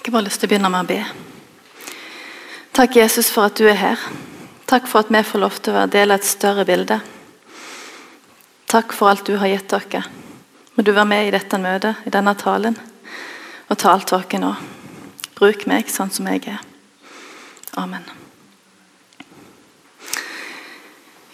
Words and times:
Jeg 0.00 0.08
har 0.08 0.14
bare 0.14 0.24
lyst 0.30 0.40
til 0.40 0.48
å 0.48 0.50
begynne 0.54 0.68
med 0.72 0.80
å 0.80 0.88
be. 0.88 1.02
Takk, 2.72 2.94
Jesus, 2.96 3.28
for 3.28 3.50
at 3.50 3.58
du 3.60 3.66
er 3.68 3.76
her. 3.76 4.04
Takk 4.64 4.86
for 4.88 5.04
at 5.04 5.10
vi 5.12 5.20
får 5.28 5.42
lov 5.42 5.58
til 5.60 5.74
å 5.74 5.76
være 5.76 5.90
del 5.92 6.14
av 6.14 6.22
et 6.22 6.28
større 6.28 6.64
bilde. 6.64 6.96
Takk 8.72 8.96
for 8.96 9.12
alt 9.12 9.28
du 9.28 9.34
har 9.36 9.52
gitt 9.52 9.68
dere. 9.68 10.00
Må 10.72 10.86
du 10.86 10.94
være 10.94 11.10
med 11.10 11.28
i 11.28 11.34
dette 11.34 11.60
møtet, 11.60 12.00
i 12.08 12.14
denne 12.14 12.32
talen, 12.32 12.80
og 13.68 13.76
tal 13.76 14.00
til 14.08 14.24
dere 14.24 14.40
nå. 14.40 14.54
Bruk 15.36 15.68
meg 15.68 15.92
sånn 15.92 16.16
som 16.16 16.32
jeg 16.32 16.48
er. 16.48 16.64
Amen. 17.76 18.08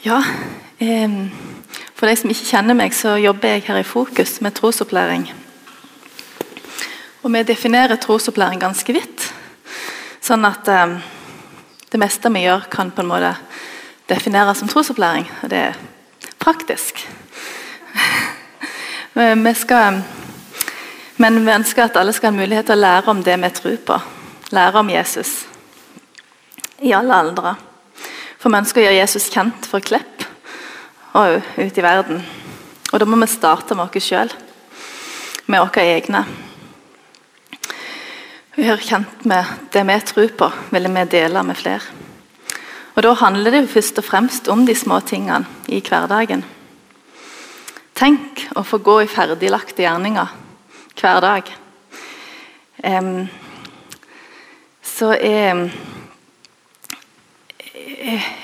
Ja, 0.03 0.19
for 1.95 2.11
de 2.11 2.19
som 2.19 2.35
ikke 2.35 2.51
kjenner 2.51 2.83
meg, 2.83 2.99
så 2.99 3.15
jobber 3.15 3.55
jeg 3.55 3.69
her 3.71 3.79
i 3.79 3.87
Fokus 3.87 4.41
med 4.43 4.59
trosopplæring. 4.59 5.31
Og 7.27 7.33
vi 7.35 7.41
definerer 7.43 7.99
trosopplæring 7.99 8.61
ganske 8.63 8.95
vidt. 8.95 9.25
Sånn 10.23 10.47
at 10.47 10.69
eh, 10.71 10.93
det 11.91 11.99
meste 11.99 12.31
vi 12.31 12.45
gjør, 12.45 12.69
kan 12.71 12.93
på 12.95 13.03
en 13.03 13.09
måte 13.11 13.33
defineres 14.07 14.61
som 14.63 14.71
trosopplæring. 14.71 15.27
Og 15.43 15.51
det 15.51 15.65
er 15.73 15.81
praktisk. 16.39 17.03
vi 19.43 19.55
skal, 19.59 19.99
men 21.19 21.43
vi 21.43 21.57
ønsker 21.57 21.89
at 21.89 21.99
alle 21.99 22.15
skal 22.15 22.31
ha 22.31 22.39
mulighet 22.39 22.71
til 22.71 22.79
å 22.79 22.85
lære 22.85 23.11
om 23.11 23.27
det 23.27 23.41
vi 23.43 23.53
tror 23.59 23.77
på. 23.91 23.99
Lære 24.55 24.87
om 24.87 24.95
Jesus. 24.95 25.35
I 26.87 26.95
alle 26.95 27.23
aldre. 27.27 27.59
For 28.39 28.55
vi 28.55 28.63
ønsker 28.63 28.85
å 28.85 28.87
gjøre 28.87 29.03
Jesus 29.03 29.31
kjent 29.35 29.67
for 29.67 29.83
Klepp 29.83 30.29
og 31.19 31.43
ut 31.59 31.75
i 31.75 31.91
verden. 31.91 32.23
Og 32.93 33.03
da 33.03 33.11
må 33.11 33.19
vi 33.19 33.35
starte 33.35 33.75
med 33.75 33.91
oss 33.91 34.13
sjøl. 34.15 34.31
Med 35.51 35.67
våre 35.67 35.91
egne. 35.91 36.29
Vi 38.57 38.65
er 38.73 38.81
kjent 38.81 39.27
med 39.29 39.45
det 39.69 39.83
vi 39.85 39.95
tror 40.09 40.31
på, 40.33 40.47
ville 40.73 40.89
vi 40.89 41.03
dele 41.13 41.43
med 41.45 41.59
flere. 41.61 41.83
Og 42.95 43.03
Da 43.03 43.13
handler 43.13 43.51
det 43.51 43.61
jo 43.61 43.75
først 43.75 43.99
og 44.01 44.05
fremst 44.05 44.49
om 44.49 44.63
de 44.67 44.75
små 44.75 45.01
tingene 45.05 45.45
i 45.69 45.83
hverdagen. 45.85 46.45
Tenk 47.95 48.47
å 48.57 48.63
få 48.65 48.79
gå 48.79 49.03
i 49.03 49.11
ferdiglagte 49.13 49.85
gjerninger 49.85 50.33
hver 50.97 51.21
dag. 51.21 51.53
Um, 52.81 53.29
så 54.81 55.13
er 55.21 55.69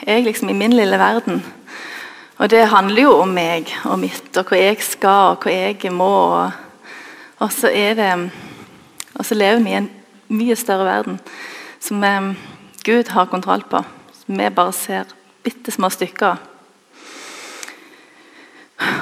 jeg 0.05 0.29
liksom 0.29 0.53
i 0.53 0.61
min 0.61 0.77
lille 0.77 1.01
verden. 1.01 1.41
Og 2.37 2.51
det 2.51 2.69
handler 2.69 3.03
jo 3.03 3.17
om 3.25 3.33
meg 3.33 3.73
og 3.89 3.97
mitt, 4.05 4.29
og 4.37 4.45
hva 4.45 4.61
jeg 4.61 4.85
skal 4.85 5.33
og 5.33 5.49
hva 5.49 5.57
jeg 5.57 5.93
må. 5.93 6.15
Og, 6.37 6.51
og 7.41 7.53
så 7.53 7.73
er 7.73 7.97
det 7.97 8.15
og 9.15 9.27
så 9.27 9.37
lever 9.37 9.61
vi 9.63 9.73
i 9.73 9.81
en 9.81 9.91
mye 10.33 10.57
større 10.59 10.87
verden 10.89 11.19
som 11.83 12.03
eh, 12.05 12.33
Gud 12.85 13.13
har 13.15 13.31
kontroll 13.31 13.65
på. 13.69 13.83
Som 14.23 14.39
vi 14.39 14.49
bare 14.55 14.73
ser 14.77 15.11
bitte 15.43 15.75
små 15.75 15.91
stykker 15.91 16.37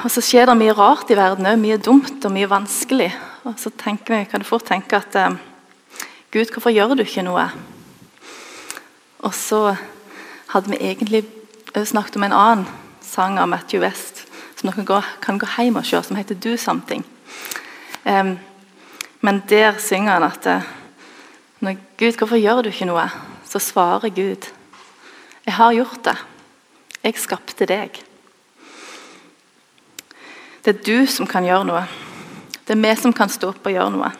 Og 0.05 0.11
så 0.13 0.21
skjer 0.25 0.49
det 0.49 0.57
mye 0.61 0.75
rart 0.77 1.11
i 1.13 1.17
verden 1.17 1.49
òg. 1.49 1.61
Mye 1.61 1.81
dumt 1.81 2.25
og 2.25 2.33
mye 2.35 2.49
vanskelig. 2.51 3.11
Og 3.49 3.57
så 3.61 3.73
tenker 3.73 4.15
vi, 4.15 4.25
kan 4.29 4.43
du 4.43 4.49
fort 4.49 4.67
tenke 4.69 4.99
at 4.99 5.17
eh, 5.17 5.39
Gud, 6.31 6.53
hvorfor 6.53 6.73
gjør 6.73 6.95
du 6.95 7.05
ikke 7.05 7.25
noe? 7.25 7.47
Og 9.25 9.35
så 9.37 9.75
hadde 10.53 10.73
vi 10.73 10.81
egentlig 10.81 11.25
snakket 11.75 12.17
om 12.17 12.27
en 12.27 12.37
annen 12.37 12.67
sang 13.05 13.39
av 13.39 13.49
Matthew 13.49 13.83
West 13.85 14.27
som 14.61 14.69
dere 14.69 15.03
kan 15.23 15.39
gå 15.41 15.49
hjem 15.57 15.79
og 15.81 15.87
se, 15.87 16.03
som 16.03 16.17
heter 16.17 16.35
'Do 16.35 16.57
Something'. 16.57 17.05
Um, 18.05 18.39
men 19.21 19.43
der 19.49 19.79
synger 19.79 20.13
han 20.13 20.23
at 20.23 20.47
eh, 20.47 20.63
når 21.61 21.77
Gud, 21.99 22.17
hvorfor 22.17 22.41
gjør 22.41 22.63
du 22.65 22.71
ikke 22.71 22.89
noe? 22.89 23.05
Så 23.45 23.61
svarer 23.61 24.09
Gud. 24.09 24.49
Jeg 25.45 25.55
har 25.55 25.75
gjort 25.77 26.05
det. 26.05 26.17
Jeg 27.05 27.19
skapte 27.21 27.69
deg. 27.69 28.01
Det 30.65 30.73
er 30.73 30.83
du 30.85 31.07
som 31.09 31.29
kan 31.29 31.45
gjøre 31.45 31.69
noe. 31.69 31.85
Det 32.65 32.77
er 32.77 32.81
vi 32.81 32.95
som 33.01 33.13
kan 33.17 33.33
stå 33.33 33.53
opp 33.53 33.69
og 33.69 33.77
gjøre 33.77 33.93
noe. 33.93 34.11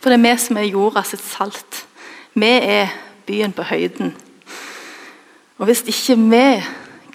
For 0.00 0.10
det 0.10 0.18
er 0.18 0.24
vi 0.24 0.36
som 0.42 0.58
er 0.60 0.68
jorda 0.68 1.04
sitt 1.06 1.24
salt. 1.24 1.84
Vi 2.34 2.48
er 2.48 2.92
byen 3.28 3.52
på 3.56 3.64
høyden. 3.68 4.12
Og 5.60 5.68
hvis 5.68 5.84
ikke 5.86 6.16
vi, 6.18 6.46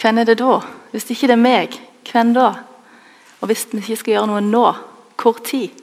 hvem 0.01 0.21
er 0.21 0.29
det 0.29 0.37
da? 0.39 0.61
Hvis 0.93 1.09
ikke 1.11 1.27
det 1.27 1.35
er 1.35 1.41
meg, 1.41 1.81
hvem 2.11 2.33
da? 2.37 2.53
Og 3.41 3.49
hvis 3.49 3.67
vi 3.73 3.81
ikke 3.81 3.99
skal 3.99 4.13
gjøre 4.13 4.29
noe 4.31 4.45
nå, 4.45 4.65
hvor 5.21 5.41
tid? 5.45 5.73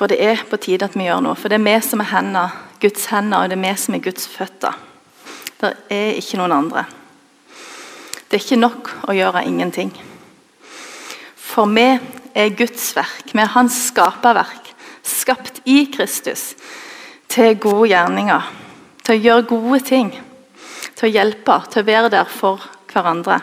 For 0.00 0.08
det 0.08 0.16
er 0.24 0.38
på 0.48 0.56
tide 0.56 0.86
at 0.88 0.94
vi 0.96 1.04
gjør 1.04 1.18
noe. 1.20 1.36
For 1.36 1.52
det 1.52 1.58
er 1.58 1.66
vi 1.66 1.74
som 1.84 2.00
er 2.00 2.08
hender, 2.08 2.54
Guds 2.80 3.02
hender, 3.12 3.42
og 3.42 3.50
det 3.52 3.58
er 3.58 3.64
vi 3.66 3.72
som 3.76 3.96
er 3.98 4.00
Guds 4.06 4.22
føtter. 4.32 4.76
Det 5.60 5.74
er 5.92 6.14
ikke 6.16 6.38
noen 6.40 6.54
andre. 6.56 6.86
Det 8.24 8.38
er 8.38 8.40
ikke 8.40 8.56
nok 8.56 8.86
å 9.12 9.12
gjøre 9.12 9.42
ingenting. 9.44 9.90
For 11.36 11.68
vi 11.68 11.84
er 12.32 12.54
Guds 12.56 12.86
verk. 12.96 13.26
Vi 13.28 13.42
er 13.44 13.52
Hans 13.52 13.76
skaperverk, 13.90 14.70
skapt 15.04 15.60
i 15.68 15.82
Kristus 15.92 16.54
til 17.28 17.58
gode 17.60 17.90
gjerninger. 17.90 18.46
Til 19.04 19.18
å 19.18 19.24
gjøre 19.26 19.48
gode 19.50 19.82
ting. 19.84 20.14
Til 20.96 21.10
å 21.10 21.12
hjelpe, 21.12 21.58
til 21.68 21.84
å 21.84 21.90
være 21.90 22.12
der 22.16 22.32
for 22.32 22.64
hverandre. 22.88 23.36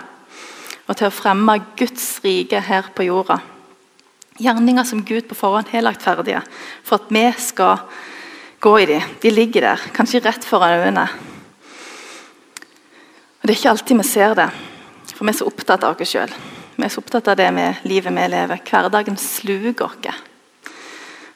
Og 0.88 0.98
til 0.98 1.12
å 1.12 1.14
fremme 1.14 1.60
Guds 1.78 2.16
rike 2.26 2.64
her 2.66 2.90
på 2.98 3.06
jorda. 3.12 3.38
Gjerninger 4.38 4.86
som 4.86 5.02
Gud 5.06 5.28
på 5.30 5.36
forhånd 5.38 5.72
har 5.72 5.86
lagt 5.86 6.06
ferdige 6.06 6.44
for 6.86 7.00
at 7.00 7.10
vi 7.14 7.26
skal 7.42 7.82
gå 8.60 8.74
i 8.80 8.86
dem. 8.86 9.02
De 9.22 9.32
ligger 9.32 9.62
der, 9.62 9.90
kanskje 9.94 10.22
rett 10.26 10.46
foran 10.46 10.80
øynene. 10.84 11.08
Og 13.42 13.44
Det 13.48 13.54
er 13.54 13.60
ikke 13.60 13.70
alltid 13.70 13.98
vi 13.98 14.04
ser 14.04 14.36
det, 14.36 14.50
for 15.14 15.26
vi 15.26 15.32
er 15.32 15.40
så 15.40 15.48
opptatt 15.48 15.84
av 15.88 16.02
oss 16.02 16.14
sjøl. 16.14 16.34
Vi 16.78 16.86
er 16.86 16.94
så 16.94 17.02
opptatt 17.02 17.28
av 17.32 17.38
det 17.40 17.50
med 17.54 17.86
livet 17.90 18.14
vi 18.14 18.26
lever. 18.30 18.62
Hverdagen 18.66 19.18
sluker 19.18 19.86
oss. 19.86 20.24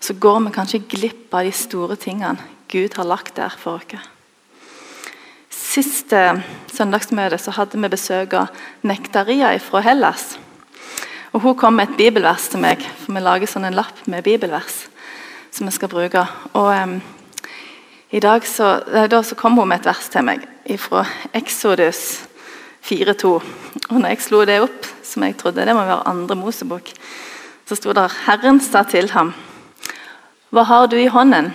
Så 0.01 0.13
går 0.13 0.39
vi 0.45 0.51
kanskje 0.53 0.83
glipp 0.89 1.33
av 1.33 1.45
de 1.45 1.51
store 1.51 1.95
tingene 1.95 2.37
Gud 2.71 2.93
har 2.97 3.05
lagt 3.05 3.35
der 3.35 3.53
for 3.57 3.81
oss. 3.81 4.09
Siste 5.51 6.41
søndagsmøte 6.67 7.37
så 7.39 7.53
hadde 7.55 7.79
vi 7.79 7.89
besøk 7.91 8.33
av 8.35 8.63
Nektaria 8.83 9.53
fra 9.63 9.79
Hellas. 9.85 10.33
Og 11.31 11.41
Hun 11.41 11.55
kom 11.55 11.77
med 11.79 11.87
et 11.87 11.97
bibelvers 11.97 12.49
til 12.51 12.59
meg, 12.59 12.81
for 12.99 13.15
vi 13.15 13.21
lager 13.23 13.47
sånn 13.47 13.69
en 13.69 13.77
lapp 13.77 14.01
med 14.11 14.23
bibelvers 14.25 14.81
som 15.55 15.69
vi 15.69 15.71
skal 15.71 15.87
bruke. 15.91 16.25
Og 16.59 16.67
um, 16.75 16.97
i 18.11 18.19
dag 18.19 18.43
så, 18.43 18.81
Da 19.07 19.21
så 19.23 19.37
kom 19.39 19.55
hun 19.55 19.69
med 19.71 19.79
et 19.79 19.87
vers 19.87 20.09
til 20.11 20.27
meg 20.27 20.43
fra 20.83 21.05
Exodus 21.33 22.25
4,2. 22.83 23.31
Og 23.31 23.95
når 23.95 24.09
jeg 24.11 24.25
slo 24.27 24.43
det 24.43 24.59
opp, 24.59 24.91
som 25.07 25.23
jeg 25.23 25.39
trodde 25.39 25.63
det 25.63 25.75
må 25.75 25.87
være 25.87 26.07
andre 26.11 26.35
Mosebok, 26.35 26.91
så 27.63 27.79
sto 27.79 27.95
der 27.95 28.11
Herren 28.27 28.59
sa 28.59 28.83
til 28.83 29.07
ham 29.15 29.31
Hva 30.51 30.67
har 30.67 30.91
du 30.91 30.97
i 30.99 31.07
hånden? 31.07 31.53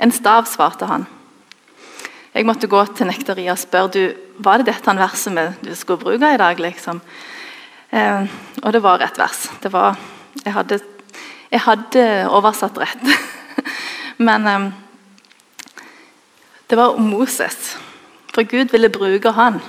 En 0.00 0.12
stav, 0.12 0.46
svarte 0.48 0.88
han. 0.88 1.04
Jeg 2.32 2.46
måtte 2.46 2.70
gå 2.70 2.80
til 2.96 3.10
nektaria 3.10 3.52
og 3.52 3.60
spørre 3.60 3.92
du, 3.92 4.04
var 4.38 4.62
det 4.62 4.70
dette 4.72 4.94
verset 4.96 5.58
du 5.60 5.74
skulle 5.74 6.00
bruke 6.00 6.32
i 6.32 6.40
dag. 6.40 6.56
liksom? 6.56 7.02
Eh, 7.90 8.28
og 8.62 8.72
det 8.72 8.82
var 8.84 9.00
rett 9.00 9.18
vers. 9.18 9.46
Det 9.62 9.72
var, 9.72 9.96
jeg, 10.44 10.52
hadde, 10.52 10.80
jeg 11.50 11.64
hadde 11.64 12.04
oversatt 12.28 12.78
rett. 12.80 13.08
Men 14.28 14.46
eh, 14.46 14.68
det 16.68 16.76
var 16.76 16.96
om 16.98 17.08
Moses. 17.08 17.76
For 18.34 18.44
Gud 18.44 18.74
ville 18.74 18.92
bruke 18.92 19.32
han. 19.34 19.60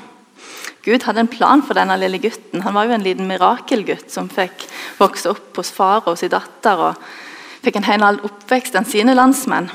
Gud 0.83 1.03
hadde 1.03 1.23
en 1.23 1.31
plan 1.31 1.63
for 1.63 1.77
denne 1.77 1.97
lille 1.99 2.19
gutten. 2.23 2.63
Han 2.63 2.75
var 2.75 2.87
jo 2.87 2.95
en 2.95 3.05
liten 3.05 3.27
mirakelgutt 3.27 4.11
som 4.11 4.29
fikk 4.31 4.65
vokse 4.99 5.31
opp 5.31 5.59
hos 5.59 5.71
far 5.75 6.07
og 6.07 6.17
sin 6.19 6.31
datter. 6.31 6.79
og 6.89 7.63
Fikk 7.63 7.79
en 7.79 7.87
hel 7.87 8.03
oppvekst 8.23 8.75
enn 8.79 8.87
sine 8.87 9.15
landsmenn. 9.15 9.69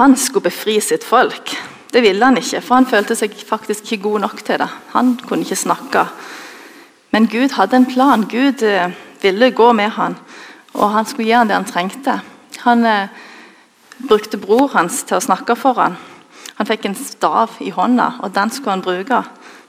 Han 0.00 0.16
skulle 0.16 0.48
befri 0.48 0.78
sitt 0.80 1.04
folk. 1.04 1.52
Det 1.92 2.00
ville 2.00 2.24
han 2.24 2.38
ikke, 2.40 2.62
for 2.64 2.78
han 2.78 2.88
følte 2.88 3.16
seg 3.16 3.34
faktisk 3.36 3.84
ikke 3.84 4.06
god 4.06 4.22
nok 4.24 4.38
til 4.46 4.62
det. 4.62 4.68
Han 4.94 5.12
kunne 5.20 5.44
ikke 5.44 5.60
snakke. 5.60 6.06
Men 7.12 7.28
Gud 7.28 7.52
hadde 7.58 7.76
en 7.76 7.86
plan. 7.86 8.24
Gud 8.28 8.62
eh, 8.64 8.92
ville 9.20 9.50
gå 9.52 9.72
med 9.76 9.92
han, 9.98 10.16
og 10.72 10.94
han 10.94 11.08
skulle 11.08 11.28
gi 11.28 11.36
han 11.36 11.50
det 11.50 11.58
han 11.58 11.68
trengte. 11.68 12.14
Han 12.64 12.86
eh, 12.88 13.12
brukte 14.08 14.40
bror 14.40 14.70
hans 14.72 15.02
til 15.04 15.18
å 15.18 15.24
snakke 15.24 15.56
for 15.60 15.76
han. 15.76 15.98
Han 16.56 16.68
fikk 16.68 16.88
en 16.88 16.96
stav 16.96 17.58
i 17.60 17.72
hånda, 17.74 18.14
og 18.24 18.32
den 18.32 18.52
skulle 18.52 18.78
han 18.78 18.84
bruke. 18.84 19.20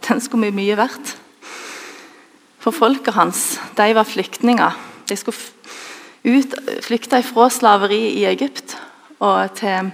Den 0.08 0.24
skulle 0.24 0.48
bli 0.48 0.64
mye 0.64 0.78
verdt. 0.80 1.18
For 2.64 2.76
folket 2.76 3.16
hans 3.18 3.58
de 3.76 3.90
var 3.96 4.08
flyktninger. 4.08 4.80
De 5.10 5.20
skulle 5.20 5.36
ut, 6.24 6.56
flykte 6.86 7.20
fra 7.28 7.50
slaveri 7.52 8.06
i 8.22 8.24
Egypt 8.30 8.78
og 9.24 9.52
til, 9.60 9.92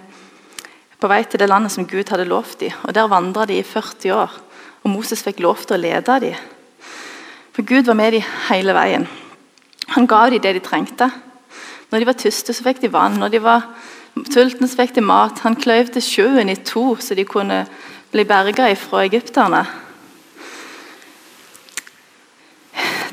på 1.01 1.09
vei 1.09 1.23
til 1.25 1.41
det 1.41 1.49
landet 1.49 1.73
som 1.73 1.89
Gud 1.89 2.13
hadde 2.13 2.29
lovt 2.29 2.61
dem. 2.61 2.77
Og 2.85 2.93
Der 2.93 3.09
vandra 3.09 3.49
de 3.49 3.57
i 3.57 3.65
40 3.65 4.13
år, 4.13 4.37
og 4.83 4.93
Moses 4.93 5.25
fikk 5.25 5.41
lov 5.41 5.65
til 5.65 5.79
å 5.79 5.81
lede 5.81 6.21
dem. 6.21 6.37
For 7.59 7.65
Gud 7.67 7.89
var 7.91 7.97
med 7.99 8.13
dem 8.15 8.23
hele 8.47 8.71
veien. 8.71 9.03
Han 9.91 10.05
ga 10.07 10.29
dem 10.31 10.39
det 10.39 10.53
de 10.55 10.59
trengte. 10.63 11.09
Når 11.91 11.99
de 11.99 12.05
var 12.07 12.15
tyste, 12.15 12.53
så 12.55 12.63
fikk 12.63 12.79
de 12.79 12.91
vann. 12.93 13.17
Når 13.19 13.33
de 13.33 13.41
var 13.43 13.65
sultne, 14.31 14.63
så 14.63 14.79
fikk 14.79 14.93
de 14.95 15.03
mat. 15.03 15.41
Han 15.43 15.59
kløyvde 15.59 15.99
sjøen 15.99 16.47
i 16.47 16.55
to, 16.55 16.95
så 16.95 17.19
de 17.19 17.27
kunne 17.27 17.65
bli 18.13 18.23
berga 18.23 18.69
fra 18.79 19.03
egypterne. 19.09 19.65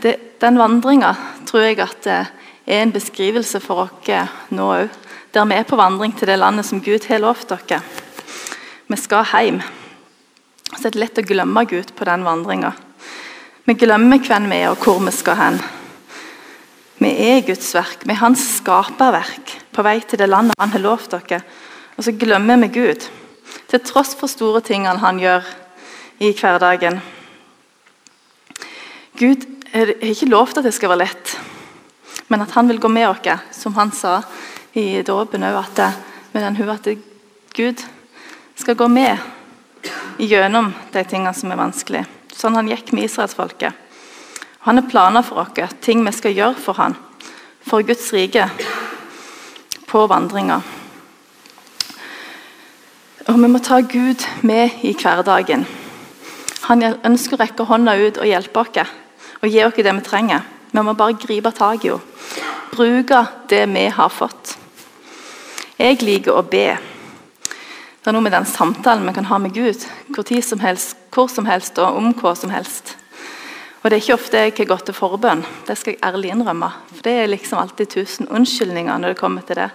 Det, 0.07 0.15
den 0.39 0.63
vandringa 0.63 1.11
tror 1.51 1.67
jeg 1.67 1.83
at 1.83 2.07
er 2.07 2.31
en 2.79 2.95
beskrivelse 2.95 3.59
for 3.59 3.89
oss 3.89 4.55
nå 4.55 4.73
òg. 4.79 4.89
Der 5.35 5.51
vi 5.51 5.59
er 5.59 5.67
på 5.67 5.83
vandring 5.83 6.15
til 6.15 6.31
det 6.31 6.39
landet 6.39 6.71
som 6.71 6.79
Gud 6.79 7.11
har 7.11 7.19
lovt 7.19 7.51
dere. 7.51 7.83
Vi 8.87 8.97
skal 8.97 9.27
hjem. 9.27 9.63
Så 10.71 10.87
er 10.87 10.93
det 10.93 11.01
lett 11.03 11.19
å 11.19 11.27
glemme 11.35 11.67
Gud 11.67 11.97
på 11.99 12.07
den 12.07 12.23
vandringa. 12.23 12.77
Vi 13.67 13.75
glemmer 13.75 14.21
hvem 14.23 14.45
vi 14.47 14.61
er 14.63 14.71
og 14.71 14.79
hvor 14.79 15.01
vi 15.03 15.11
skal 15.11 15.35
hen. 15.41 15.57
Vi 17.03 17.09
er 17.11 17.41
Guds 17.49 17.73
verk, 17.75 18.05
vi 18.07 18.15
er 18.15 18.21
hans 18.21 18.45
skaperverk 18.61 19.57
på 19.75 19.83
vei 19.83 19.97
til 20.07 20.21
det 20.21 20.29
landet 20.31 20.55
han 20.61 20.71
har 20.71 20.85
lovt 20.85 21.17
dere. 21.17 21.41
Og 21.99 22.07
så 22.07 22.15
glemmer 22.15 22.61
vi 22.63 22.69
Gud, 22.77 23.09
til 23.67 23.83
tross 23.83 24.15
for 24.15 24.31
store 24.31 24.63
tingene 24.63 25.03
han 25.03 25.19
gjør 25.19 25.51
i 26.23 26.31
hverdagen. 26.31 27.01
Gud 29.19 29.49
har 29.73 29.97
ikke 29.99 30.31
lovt 30.31 30.61
at 30.61 30.69
det 30.69 30.75
skal 30.77 30.95
være 30.95 31.03
lett, 31.03 31.37
men 32.31 32.47
at 32.47 32.55
han 32.55 32.71
vil 32.71 32.79
gå 32.79 32.89
med 32.93 33.09
oss, 33.11 33.63
som 33.65 33.75
han 33.75 33.91
sa 33.91 34.21
i 34.79 35.03
dåpen 35.03 35.43
òg, 35.43 35.59
hun 36.31 36.71
at 36.71 36.93
Gud 37.57 37.83
skal 38.55 38.79
gå 38.79 38.87
med 38.87 39.19
gjennom 40.23 40.71
de 40.93 41.03
tingene 41.03 41.35
som 41.35 41.51
er 41.51 41.67
vanskelig. 41.67 42.07
Sånn 42.37 42.57
han 42.59 42.69
gikk 42.69 42.93
med 42.93 43.09
israelsfolket. 43.09 43.73
Han 44.67 44.81
har 44.81 44.89
planer 44.91 45.25
for 45.25 45.41
oss, 45.41 45.77
ting 45.81 46.03
vi 46.05 46.13
skal 46.13 46.35
gjøre 46.37 46.59
for 46.61 46.77
han, 46.77 46.97
for 47.65 47.87
Guds 47.87 48.11
rike, 48.13 48.49
på 49.87 50.03
vandringa. 50.11 50.61
Og 53.27 53.39
Vi 53.41 53.49
må 53.49 53.59
ta 53.59 53.81
Gud 53.81 54.23
med 54.43 54.83
i 54.83 54.93
hverdagen. 54.93 55.65
Han 56.67 56.83
ønsker 56.83 57.37
å 57.37 57.41
rekke 57.41 57.65
hånda 57.67 57.95
ut 57.97 58.19
og 58.19 58.27
hjelpe 58.27 58.61
oss 58.61 58.93
og 59.43 59.49
gi 59.49 59.63
oss 59.65 59.75
det 59.75 59.95
vi 59.95 60.03
trenger. 60.03 60.43
Vi 60.73 60.83
må 60.83 60.95
bare 60.95 61.15
gripe 61.15 61.51
tak 61.51 61.85
i 61.85 61.89
henne. 61.89 62.03
Bruke 62.73 63.23
det 63.49 63.65
vi 63.71 63.87
har 63.89 64.11
fått. 64.11 64.57
Jeg 65.79 66.03
liker 66.03 66.37
å 66.37 66.43
be. 66.43 66.77
Det 68.07 68.13
er 68.13 68.15
noe 68.15 68.23
med 68.23 68.37
den 68.37 68.45
samtalen 68.47 69.09
vi 69.09 69.13
kan 69.17 69.27
ha 69.27 69.37
med 69.43 69.51
Gud 69.51 69.83
hvor, 70.15 70.29
som 70.47 70.61
helst, 70.63 70.93
hvor 71.11 71.27
som 71.27 71.49
helst 71.51 71.81
og 71.83 71.97
om 71.99 72.13
hva 72.15 72.37
som 72.39 72.53
helst. 72.55 72.93
Og 73.83 73.91
Det 73.91 73.97
er 73.97 74.03
ikke 74.05 74.15
ofte 74.15 74.43
jeg 74.45 74.53
har 74.61 74.69
gått 74.71 74.85
til 74.87 74.95
forbønn, 74.95 75.43
det 75.67 75.75
skal 75.75 75.97
jeg 75.97 76.05
ærlig 76.07 76.31
innrømme. 76.31 76.69
For 76.93 77.03
Det 77.03 77.15
er 77.19 77.27
liksom 77.27 77.59
alltid 77.59 77.91
tusen 77.91 78.31
unnskyldninger 78.31 79.03
når 79.03 79.09
det 79.09 79.19
kommer 79.19 79.43
til 79.43 79.59
det. 79.59 79.73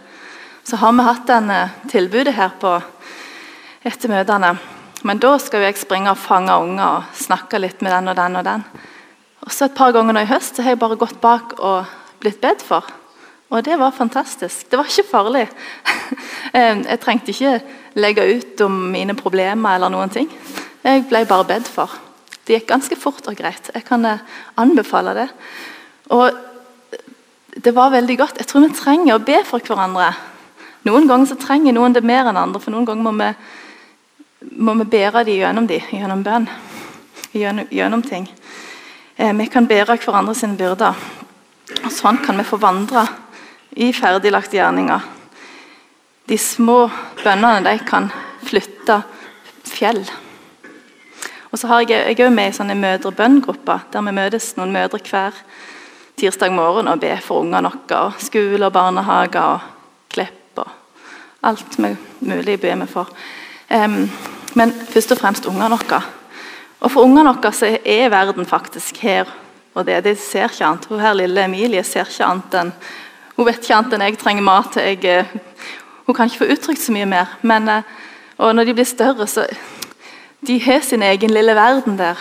Så 0.64 0.80
har 0.80 0.96
vi 0.96 1.04
hatt 1.10 1.28
denne 1.28 1.60
tilbudet 1.92 2.38
her 2.40 2.56
på 2.56 2.72
etter 3.84 4.08
møtene. 4.16 4.54
Men 5.04 5.20
da 5.20 5.36
skal 5.38 5.68
jeg 5.68 5.84
springe 5.84 6.16
og 6.16 6.24
fange 6.24 6.56
unger 6.56 6.88
og 6.88 7.12
snakke 7.12 7.60
litt 7.60 7.84
med 7.84 7.92
den 7.92 8.08
og 8.14 8.16
den 8.16 8.40
og 8.40 8.48
den. 8.48 8.64
Og 9.44 9.52
så 9.52 9.66
Et 9.66 9.76
par 9.76 9.92
ganger 9.92 10.14
nå 10.14 10.24
i 10.24 10.32
høst 10.32 10.56
så 10.56 10.64
har 10.64 10.78
jeg 10.78 10.80
bare 10.80 10.96
gått 10.96 11.20
bak 11.20 11.60
og 11.60 11.84
blitt 12.24 12.40
bedt 12.40 12.64
for. 12.64 12.88
Og 13.52 13.66
det 13.66 13.76
var 13.80 13.92
fantastisk. 13.92 14.70
Det 14.72 14.80
var 14.80 14.88
ikke 14.88 15.10
farlig. 15.10 15.48
Jeg 16.54 17.00
trengte 17.04 17.34
ikke 17.34 17.58
legge 18.00 18.24
ut 18.38 18.62
om 18.64 18.78
mine 18.94 19.16
problemer 19.20 19.76
eller 19.76 19.92
noen 19.92 20.12
ting. 20.12 20.30
Jeg 20.84 21.04
ble 21.10 21.26
bare 21.28 21.48
bedt 21.50 21.68
for. 21.68 21.92
Det 22.48 22.56
gikk 22.56 22.70
ganske 22.72 22.96
fort 22.98 23.28
og 23.28 23.36
greit. 23.38 23.70
Jeg 23.76 23.84
kan 23.86 24.06
eh, 24.08 24.24
anbefale 24.58 25.14
det. 25.18 25.28
Og 26.16 26.32
det 27.64 27.74
var 27.76 27.92
veldig 27.92 28.18
godt. 28.18 28.40
Jeg 28.40 28.48
tror 28.48 28.64
vi 28.66 28.74
trenger 28.76 29.18
å 29.18 29.24
be 29.24 29.42
for 29.46 29.60
hverandre. 29.60 30.10
Noen 30.88 31.08
ganger 31.10 31.30
så 31.30 31.38
trenger 31.40 31.76
noen 31.76 31.94
det 31.94 32.02
mer 32.08 32.32
enn 32.32 32.40
andre, 32.40 32.62
for 32.64 32.74
noen 32.74 32.88
ganger 32.88 33.06
må 33.06 33.14
vi, 33.20 33.30
må 34.64 34.74
vi 34.80 34.88
bære 34.96 35.26
dem 35.28 35.42
gjennom 35.44 35.68
dem, 35.70 35.92
gjennom 35.92 36.24
bønn. 36.26 36.48
Gjennom, 37.36 37.68
gjennom 37.70 38.06
ting. 38.08 38.26
Eh, 39.20 39.36
vi 39.38 39.50
kan 39.52 39.68
bære 39.70 40.00
hverandre 40.00 40.36
sine 40.40 40.58
byrder. 40.58 40.96
Sånn 41.92 42.24
kan 42.24 42.40
vi 42.40 42.48
få 42.48 42.58
vandre 42.64 43.06
i 43.76 43.92
ferdiglagte 43.94 44.58
gjerninger. 44.58 45.06
De 46.28 46.38
små 46.38 46.86
bønnene 47.24 47.64
de 47.66 47.78
kan 47.88 48.10
flytte 48.46 49.02
fjell. 49.68 50.04
Og 51.52 51.60
så 51.60 51.68
har 51.68 51.82
Jeg, 51.82 52.18
jeg 52.18 52.26
er 52.26 52.30
med 52.30 52.50
i 52.50 52.56
sånne 52.56 52.76
mødrebønngrupper 52.76 53.88
der 53.92 54.02
vi 54.02 54.12
møtes 54.16 54.56
noen 54.58 54.72
mødre 54.72 55.00
hver 55.04 55.36
tirsdag 56.20 56.54
morgen 56.54 56.88
og 56.88 57.00
ber 57.00 57.20
for 57.20 57.44
ungene 57.44 57.72
våre. 57.72 58.00
Og 58.06 58.22
skole 58.24 58.66
og 58.66 58.74
barnehager 58.74 59.42
og 59.42 59.60
Klepp 60.12 60.60
og 60.60 60.68
alt 61.44 61.80
mulig 61.80 62.60
ber 62.60 62.76
vi 62.76 62.88
for. 62.88 63.10
Um, 63.70 64.10
men 64.56 64.72
først 64.72 65.12
og 65.12 65.18
fremst 65.18 65.46
ungene 65.46 65.76
våre. 65.76 66.02
Og 66.80 66.92
For 66.92 67.04
ungene 67.04 67.36
våre 67.36 67.52
så 67.52 67.78
er 67.86 68.10
verden 68.10 68.46
faktisk 68.46 68.98
her 68.98 69.28
og 69.74 69.86
det. 69.86 70.04
De 70.04 70.16
ser 70.16 70.52
ikke 70.52 70.66
annet. 70.66 70.86
Hun 70.86 71.00
her 71.00 71.14
lille 71.14 71.44
Emilie 71.44 71.84
ser 71.84 72.08
ikke 72.08 72.28
annet 72.28 72.60
enn 72.62 72.74
Hun 73.42 73.48
vet 73.48 73.64
ikke 73.66 73.74
annet 73.74 73.94
enn 73.96 74.04
jeg 74.06 74.18
trenger 74.22 74.44
mat. 74.46 74.76
Jeg, 74.78 75.00
eh, 75.10 75.30
hun 76.06 76.14
kan 76.14 76.30
ikke 76.30 76.44
få 76.44 76.48
uttrykt 76.54 76.84
så 76.84 76.94
mye 76.94 77.08
mer. 77.10 77.32
Men, 77.42 77.70
eh, 77.74 77.88
og 78.38 78.54
når 78.54 78.68
de 78.70 78.74
blir 78.78 78.86
større, 78.86 79.26
så 79.28 79.48
De 80.46 80.60
har 80.60 80.82
sin 80.82 81.02
egen 81.02 81.30
lille 81.30 81.56
verden 81.56 81.98
der. 81.98 82.18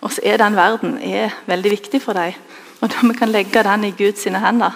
Og 0.00 0.10
så 0.10 0.20
er 0.22 0.36
den 0.36 0.56
verden 0.56 0.98
er 1.02 1.30
veldig 1.46 1.70
viktig 1.70 2.02
for 2.02 2.12
dem. 2.12 2.32
Og 2.80 2.88
når 2.88 3.08
vi 3.08 3.18
kan 3.18 3.28
legge 3.28 3.62
den 3.62 3.84
i 3.84 3.90
Guds 3.90 4.24
hender, 4.24 4.70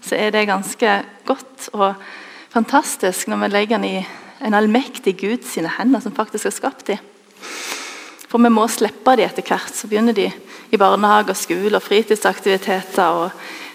så 0.00 0.16
er 0.16 0.30
det 0.30 0.46
ganske 0.46 1.02
godt 1.26 1.70
og 1.72 1.94
fantastisk 2.50 3.28
når 3.28 3.36
vi 3.36 3.48
legger 3.48 3.76
den 3.76 3.84
i 3.84 4.06
en 4.46 4.54
allmektig 4.54 5.18
Guds 5.18 5.54
hender, 5.54 6.00
som 6.00 6.12
faktisk 6.12 6.44
har 6.44 6.50
skapt 6.50 6.86
dem. 6.86 6.98
For 8.28 8.38
vi 8.38 8.48
må 8.48 8.68
slippe 8.68 9.16
dem 9.16 9.26
etter 9.26 9.42
hvert. 9.42 9.74
Så 9.74 9.88
begynner 9.88 10.12
de 10.12 10.32
i 10.70 10.76
barnehage, 10.76 11.30
og 11.30 11.36
skole 11.36 11.76
og 11.76 11.82
fritidsaktiviteter. 11.82 13.04
og 13.04 13.30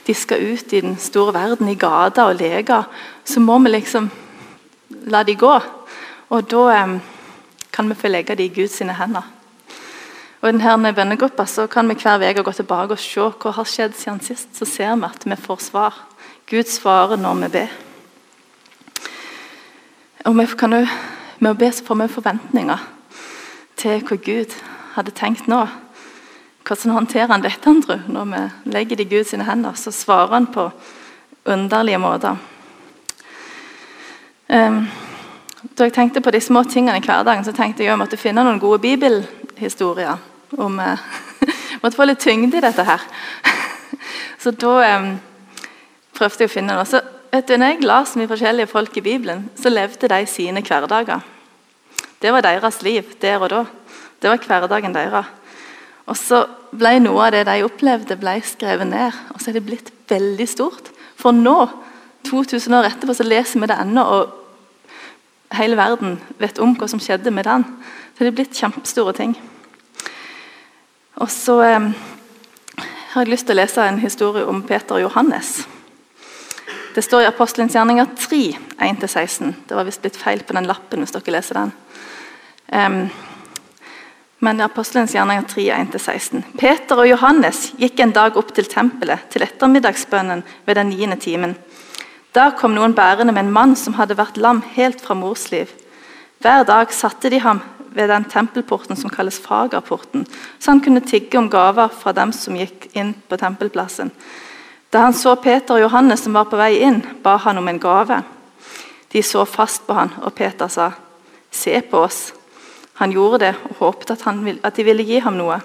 De 0.06 0.13
skal 0.13 0.44
ut 0.54 0.74
i 0.74 0.81
den 0.81 0.98
store 1.02 1.34
verden, 1.34 1.69
i 1.69 1.75
gata 1.75 2.28
og 2.30 2.40
leke. 2.40 2.84
Så 3.25 3.40
må 3.40 3.57
vi 3.60 3.69
liksom 3.69 4.10
la 5.10 5.24
de 5.24 5.36
gå. 5.36 5.54
Og 6.30 6.52
da 6.52 6.86
kan 7.74 7.90
vi 7.90 7.96
få 7.96 8.07
legge 8.07 8.36
dem 8.36 8.46
i 8.46 8.54
Guds 8.54 8.80
hender. 8.80 9.31
Og 10.42 10.50
I 10.50 10.57
denne 10.57 10.94
bønnegruppa 10.94 11.46
så 11.50 11.66
kan 11.68 11.90
vi 11.90 11.96
hver 11.98 12.22
uke 12.30 12.44
gå 12.44 12.52
tilbake 12.52 12.94
og 12.94 13.00
se 13.02 13.22
hva 13.22 13.52
har 13.52 13.66
skjedd 13.66 13.96
siden 13.98 14.22
sist. 14.22 14.52
Så 14.54 14.66
ser 14.66 14.96
vi 14.96 15.07
at 15.07 15.25
vi 15.25 15.36
får 15.36 15.57
svar. 15.72 15.94
Gud 16.46 16.69
svarer 16.69 17.18
når 17.18 17.40
vi 17.40 17.48
ber. 17.50 17.72
Og 20.26 20.38
vi 20.38 20.45
kan 20.57 20.74
jo, 20.74 20.85
Med 21.40 21.52
å 21.52 21.57
be 21.59 21.68
så 21.68 21.83
får 21.83 21.97
vi 22.00 22.14
forventninger 22.14 22.83
til 23.76 24.04
hva 24.07 24.16
Gud 24.16 24.54
hadde 24.94 25.12
tenkt 25.12 25.50
nå. 25.52 25.66
Hvordan 26.66 26.92
håndterer 26.92 27.30
han 27.30 27.44
dette, 27.44 27.69
andre? 27.69 28.00
Når 28.07 28.26
vi 28.26 28.72
legger 28.74 28.98
det 28.98 29.06
i 29.06 29.10
Guds 29.10 29.31
hender, 29.31 29.74
så 29.78 29.92
svarer 29.92 30.34
han 30.34 30.48
på 30.50 30.69
underlige 31.45 32.00
måter. 32.02 32.38
Um, 34.50 34.88
da 35.78 35.86
jeg 35.86 35.94
tenkte 35.94 36.22
på 36.22 36.31
de 36.34 36.42
små 36.42 36.64
tingene 36.64 36.98
i 36.98 37.06
hverdagen, 37.06 37.45
så 37.45 37.54
tenkte 37.54 37.84
jeg 37.84 37.90
at 37.90 37.94
jeg 37.94 38.02
måtte 38.02 38.18
finne 38.18 38.44
noen 38.45 38.60
gode 38.60 38.80
bibelhistorier. 38.81 40.18
om 40.57 40.80
uh, 40.80 40.98
måtte 41.81 41.98
få 41.98 42.06
litt 42.06 42.19
tyngde 42.19 42.57
i 42.57 42.66
dette 42.66 42.84
her. 42.84 43.02
så 44.42 44.52
da 44.52 44.98
um, 44.98 45.10
prøvde 46.18 46.45
jeg 46.45 46.50
å 46.50 46.56
finne 46.56 46.74
noe. 46.74 46.90
Så, 46.90 47.02
vet 47.30 47.48
du, 47.48 47.57
når 47.57 47.76
jeg 47.76 47.86
la 47.86 48.02
så 48.06 48.19
mye 48.19 48.31
forskjellige 48.31 48.74
folk 48.74 48.98
i 48.98 49.06
Bibelen, 49.06 49.50
så 49.54 49.69
levde 49.69 50.10
de 50.10 50.26
sine 50.26 50.66
hverdager. 50.66 51.22
Det 52.22 52.34
var 52.34 52.42
deres 52.42 52.81
liv 52.81 53.18
der 53.22 53.38
og 53.38 53.50
da. 53.54 53.66
Det 54.22 54.31
var 54.31 54.42
hverdagen 54.42 54.95
deres. 54.95 55.44
Og 56.06 56.18
så 56.19 56.44
ble 56.76 56.97
Noe 57.02 57.28
av 57.28 57.33
det 57.33 57.45
de 57.47 57.64
opplevde, 57.66 58.18
ble 58.19 58.38
skrevet 58.45 58.88
ned. 58.90 59.16
Og 59.33 59.42
så 59.42 59.50
er 59.50 59.57
det 59.57 59.66
blitt 59.66 59.92
veldig 60.09 60.47
stort. 60.50 60.92
For 61.18 61.33
nå, 61.33 61.57
2000 62.28 62.78
år 62.78 62.90
etterpå, 62.92 63.16
så 63.18 63.26
leser 63.26 63.62
vi 63.62 63.69
det 63.69 63.78
ennå, 63.81 64.04
og 64.04 65.56
hele 65.56 65.78
verden 65.80 66.19
vet 66.42 66.59
om 66.62 66.76
hva 66.78 66.90
som 66.90 67.02
skjedde 67.02 67.33
med 67.33 67.47
den. 67.47 67.66
Så 68.16 68.24
det 68.24 68.31
er 68.31 68.38
blitt 68.38 68.57
kjempestore 68.57 69.16
ting. 69.18 69.35
Og 71.24 71.31
så 71.31 71.56
eh, 71.64 71.88
har 73.14 73.24
jeg 73.24 73.31
lyst 73.31 73.47
til 73.47 73.56
å 73.56 73.62
lese 73.62 73.85
en 73.88 74.02
historie 74.02 74.45
om 74.47 74.62
Peter 74.68 74.97
og 74.97 75.06
Johannes. 75.06 75.62
Det 76.95 77.04
står 77.04 77.26
i 77.26 77.30
Apostelens 77.30 77.76
gjerninger 77.76 78.07
3, 78.19 78.42
1-16. 78.88 79.54
Det 79.68 79.76
var 79.76 79.88
visst 79.88 80.04
blitt 80.04 80.19
feil 80.19 80.44
på 80.47 80.56
den 80.56 80.68
lappen. 80.68 81.04
hvis 81.04 81.12
dere 81.16 81.35
leser 81.35 81.59
den. 81.59 81.74
Um, 82.71 83.00
men 84.45 84.61
Apostelens 84.61 85.16
gjerninger 85.16 85.47
3, 85.49 85.64
1-16. 85.73 86.44
Peter 86.59 86.99
og 87.02 87.09
Johannes 87.09 87.71
gikk 87.81 88.02
en 88.04 88.14
dag 88.14 88.35
opp 88.37 88.52
til 88.54 88.68
tempelet 88.69 89.23
til 89.33 89.45
ettermiddagsbønnen 89.45 90.44
ved 90.68 90.78
den 90.78 90.92
niende 90.94 91.18
timen. 91.21 91.56
Da 92.35 92.52
kom 92.54 92.75
noen 92.75 92.94
bærende 92.94 93.33
med 93.33 93.47
en 93.47 93.56
mann 93.56 93.73
som 93.80 93.95
hadde 93.97 94.18
vært 94.19 94.37
lam 94.37 94.61
helt 94.75 95.02
fra 95.02 95.18
mors 95.18 95.47
liv. 95.54 95.71
Hver 96.44 96.68
dag 96.68 96.94
satte 96.94 97.31
de 97.33 97.40
ham 97.42 97.64
ved 97.95 98.11
den 98.11 98.28
tempelporten 98.30 98.99
som 98.99 99.09
kalles 99.09 99.40
Fagerporten, 99.42 100.28
så 100.59 100.73
han 100.73 100.83
kunne 100.83 101.02
tigge 101.02 101.40
om 101.40 101.49
gaver 101.49 101.90
fra 101.95 102.14
dem 102.14 102.35
som 102.35 102.57
gikk 102.59 102.90
inn 102.94 103.16
på 103.30 103.40
tempelplassen. 103.40 104.11
Da 104.94 105.07
han 105.07 105.16
så 105.16 105.33
Peter 105.42 105.80
og 105.80 105.87
Johannes 105.87 106.28
som 106.28 106.35
var 106.35 106.52
på 106.52 106.59
vei 106.59 106.75
inn, 106.85 107.02
ba 107.23 107.40
han 107.42 107.57
om 107.57 107.71
en 107.71 107.81
gave. 107.81 108.21
De 109.11 109.23
så 109.23 109.45
fast 109.47 109.87
på 109.87 109.95
han, 109.95 110.11
og 110.21 110.35
Peter 110.35 110.68
sa, 110.68 110.92
'Se 111.52 111.81
på 111.81 111.97
oss.' 112.04 112.33
Han 112.99 113.11
gjorde 113.11 113.42
det 113.44 113.54
og 113.69 113.80
håpet 113.80 114.11
at, 114.16 114.25
vil, 114.44 114.59
at 114.64 114.75
de 114.75 114.85
ville 114.87 115.04
gi 115.04 115.19
ham 115.19 115.35
noe. 115.37 115.59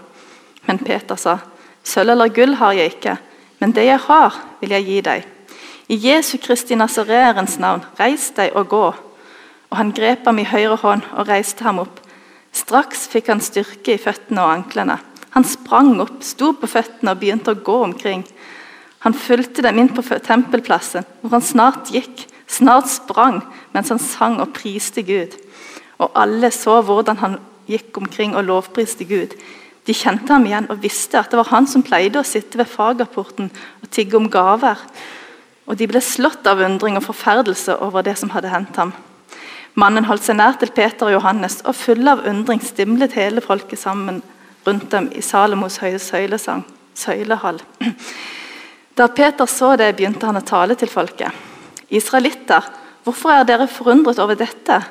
Men 0.67 0.79
Peter 0.79 1.17
sa, 1.17 1.39
'Sølv 1.85 2.11
eller 2.11 2.29
gull 2.29 2.55
har 2.61 2.73
jeg 2.77 2.95
ikke, 2.95 3.17
men 3.61 3.73
det 3.73 3.85
jeg 3.87 4.01
har, 4.07 4.35
vil 4.61 4.71
jeg 4.71 4.85
gi 4.85 5.01
deg.' 5.01 5.29
I 5.91 5.97
Jesu 5.99 6.39
Kristi 6.39 6.77
Nasareerens 6.79 7.59
navn, 7.59 7.83
reis 7.99 8.31
deg 8.37 8.55
og 8.55 8.69
gå. 8.69 8.87
Og 9.71 9.77
han 9.77 9.91
grep 9.91 10.27
ham 10.27 10.39
i 10.39 10.47
høyre 10.47 10.77
hånd 10.79 11.03
og 11.19 11.27
reiste 11.27 11.65
ham 11.67 11.81
opp. 11.83 11.99
Straks 12.55 13.09
fikk 13.11 13.27
han 13.27 13.43
styrke 13.43 13.97
i 13.97 13.99
føttene 13.99 14.45
og 14.45 14.53
anklene. 14.55 15.01
Han 15.35 15.47
sprang 15.47 15.97
opp, 16.03 16.23
sto 16.23 16.53
på 16.55 16.71
føttene 16.71 17.15
og 17.15 17.19
begynte 17.19 17.55
å 17.55 17.59
gå 17.59 17.77
omkring. 17.89 18.23
Han 19.03 19.17
fulgte 19.17 19.63
dem 19.67 19.79
inn 19.83 19.91
på 19.95 20.03
tempelplassen, 20.03 21.07
hvor 21.23 21.35
han 21.35 21.47
snart 21.47 21.91
gikk, 21.95 22.27
snart 22.51 22.91
sprang, 22.91 23.41
mens 23.75 23.91
han 23.91 24.03
sang 24.03 24.39
og 24.43 24.53
priste 24.55 25.03
Gud. 25.07 25.35
Og 26.01 26.13
alle 26.17 26.51
så 26.55 26.81
hvordan 26.85 27.21
han 27.21 27.39
gikk 27.71 27.97
omkring 28.01 28.37
og 28.37 28.47
lovpriste 28.49 29.07
Gud. 29.07 29.37
De 29.87 29.97
kjente 29.97 30.33
ham 30.33 30.45
igjen 30.47 30.69
og 30.73 30.83
visste 30.83 31.21
at 31.21 31.31
det 31.33 31.39
var 31.41 31.53
han 31.53 31.69
som 31.69 31.85
pleide 31.85 32.21
å 32.21 32.27
sitte 32.27 32.59
ved 32.61 32.69
fagerporten 32.69 33.51
og 33.81 33.91
tigge 33.93 34.19
om 34.19 34.29
gaver. 34.33 34.81
Og 35.71 35.79
De 35.79 35.87
ble 35.87 36.03
slått 36.03 36.47
av 36.51 36.61
undring 36.65 36.99
og 36.99 37.07
forferdelse 37.07 37.79
over 37.85 38.05
det 38.07 38.17
som 38.19 38.33
hadde 38.35 38.53
hendt 38.53 38.77
ham. 38.81 38.93
Mannen 39.79 40.09
holdt 40.09 40.27
seg 40.27 40.37
nær 40.37 40.59
til 40.59 40.73
Peter 40.75 41.07
og 41.07 41.15
Johannes, 41.15 41.61
og 41.63 41.77
full 41.79 42.09
av 42.11 42.25
undring 42.27 42.61
stimlet 42.65 43.15
hele 43.15 43.43
folket 43.45 43.79
sammen 43.79 44.19
rundt 44.67 44.91
dem 44.91 45.09
i 45.15 45.23
Salomos 45.23 45.79
høye 45.81 46.01
søylesang, 46.03 46.65
søylehall. 46.99 47.61
Da 48.99 49.07
Peter 49.15 49.47
så 49.49 49.77
det, 49.79 49.95
begynte 49.97 50.27
han 50.27 50.41
å 50.41 50.45
tale 50.45 50.75
til 50.77 50.91
folket. 50.91 51.31
Israelitter, 51.89 52.67
hvorfor 53.07 53.33
er 53.33 53.47
dere 53.49 53.71
forundret 53.71 54.19
over 54.21 54.37
dette? 54.37 54.83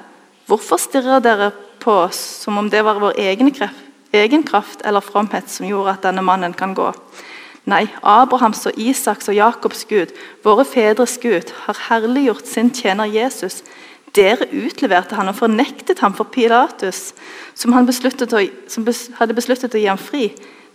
Hvorfor 0.49 0.81
stirrer 0.81 1.21
dere 1.21 1.51
på 1.79 1.93
oss 2.07 2.19
som 2.43 2.57
om 2.57 2.69
det 2.73 2.81
var 2.85 2.99
vår 3.01 3.19
egen 3.21 3.51
kraft, 3.53 3.85
egen 4.11 4.41
kraft 4.43 4.81
eller 4.81 5.05
fromhet 5.05 5.51
som 5.51 5.67
gjorde 5.69 5.93
at 5.93 6.07
denne 6.07 6.23
mannen 6.25 6.55
kan 6.57 6.73
gå? 6.73 6.89
Nei, 7.69 7.83
Abrahams 8.01 8.63
og 8.65 8.77
Isaks 8.81 9.29
og 9.29 9.37
Jakobs 9.37 9.83
Gud, 9.85 10.13
våre 10.41 10.65
fedres 10.65 11.19
Gud, 11.21 11.51
har 11.67 11.83
herliggjort 11.89 12.47
sin 12.49 12.71
tjener 12.73 13.09
Jesus. 13.11 13.61
Dere 14.17 14.47
utleverte 14.49 15.17
han 15.19 15.29
og 15.29 15.37
fornektet 15.37 16.01
ham 16.01 16.15
for 16.17 16.25
Pilatus, 16.33 17.11
som, 17.53 17.75
besluttet 17.85 18.33
å, 18.33 18.41
som 18.71 18.87
hadde 19.19 19.37
besluttet 19.37 19.75
å 19.77 19.81
gi 19.81 19.89
ham 19.91 20.01
fri. 20.01 20.31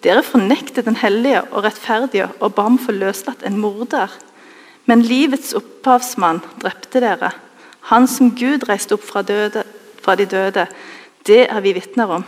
Dere 0.07 0.23
fornektet 0.23 0.87
den 0.87 1.01
hellige 1.01 1.43
og 1.51 1.65
rettferdige 1.65 2.29
og 2.39 2.55
ba 2.55 2.69
om 2.69 2.79
å 2.79 2.85
få 2.85 2.95
løslatt 2.95 3.43
en 3.43 3.59
morder. 3.59 4.13
Men 4.87 5.03
livets 5.03 5.55
opphavsmann 5.57 6.45
drepte 6.63 7.03
dere. 7.03 7.33
Han 7.91 8.09
som 8.09 8.33
Gud 8.37 8.65
reiste 8.69 8.97
opp 8.97 9.05
fra, 9.05 9.23
døde, 9.23 9.65
fra 10.01 10.17
de 10.17 10.27
døde. 10.29 10.67
Det 11.27 11.45
er 11.49 11.61
vi 11.65 11.75
vitner 11.77 12.19
om. 12.19 12.25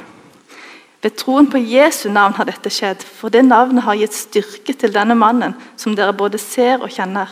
Ved 1.03 1.15
troen 1.21 1.49
på 1.51 1.61
Jesu 1.61 2.09
navn 2.11 2.35
har 2.35 2.49
dette 2.49 2.71
skjedd, 2.73 3.05
for 3.05 3.33
det 3.33 3.45
navnet 3.47 3.85
har 3.87 3.99
gitt 4.01 4.17
styrke 4.17 4.75
til 4.75 4.95
denne 4.95 5.15
mannen, 5.15 5.55
som 5.79 5.95
dere 5.97 6.17
både 6.17 6.41
ser 6.41 6.83
og 6.83 6.91
kjenner. 6.93 7.31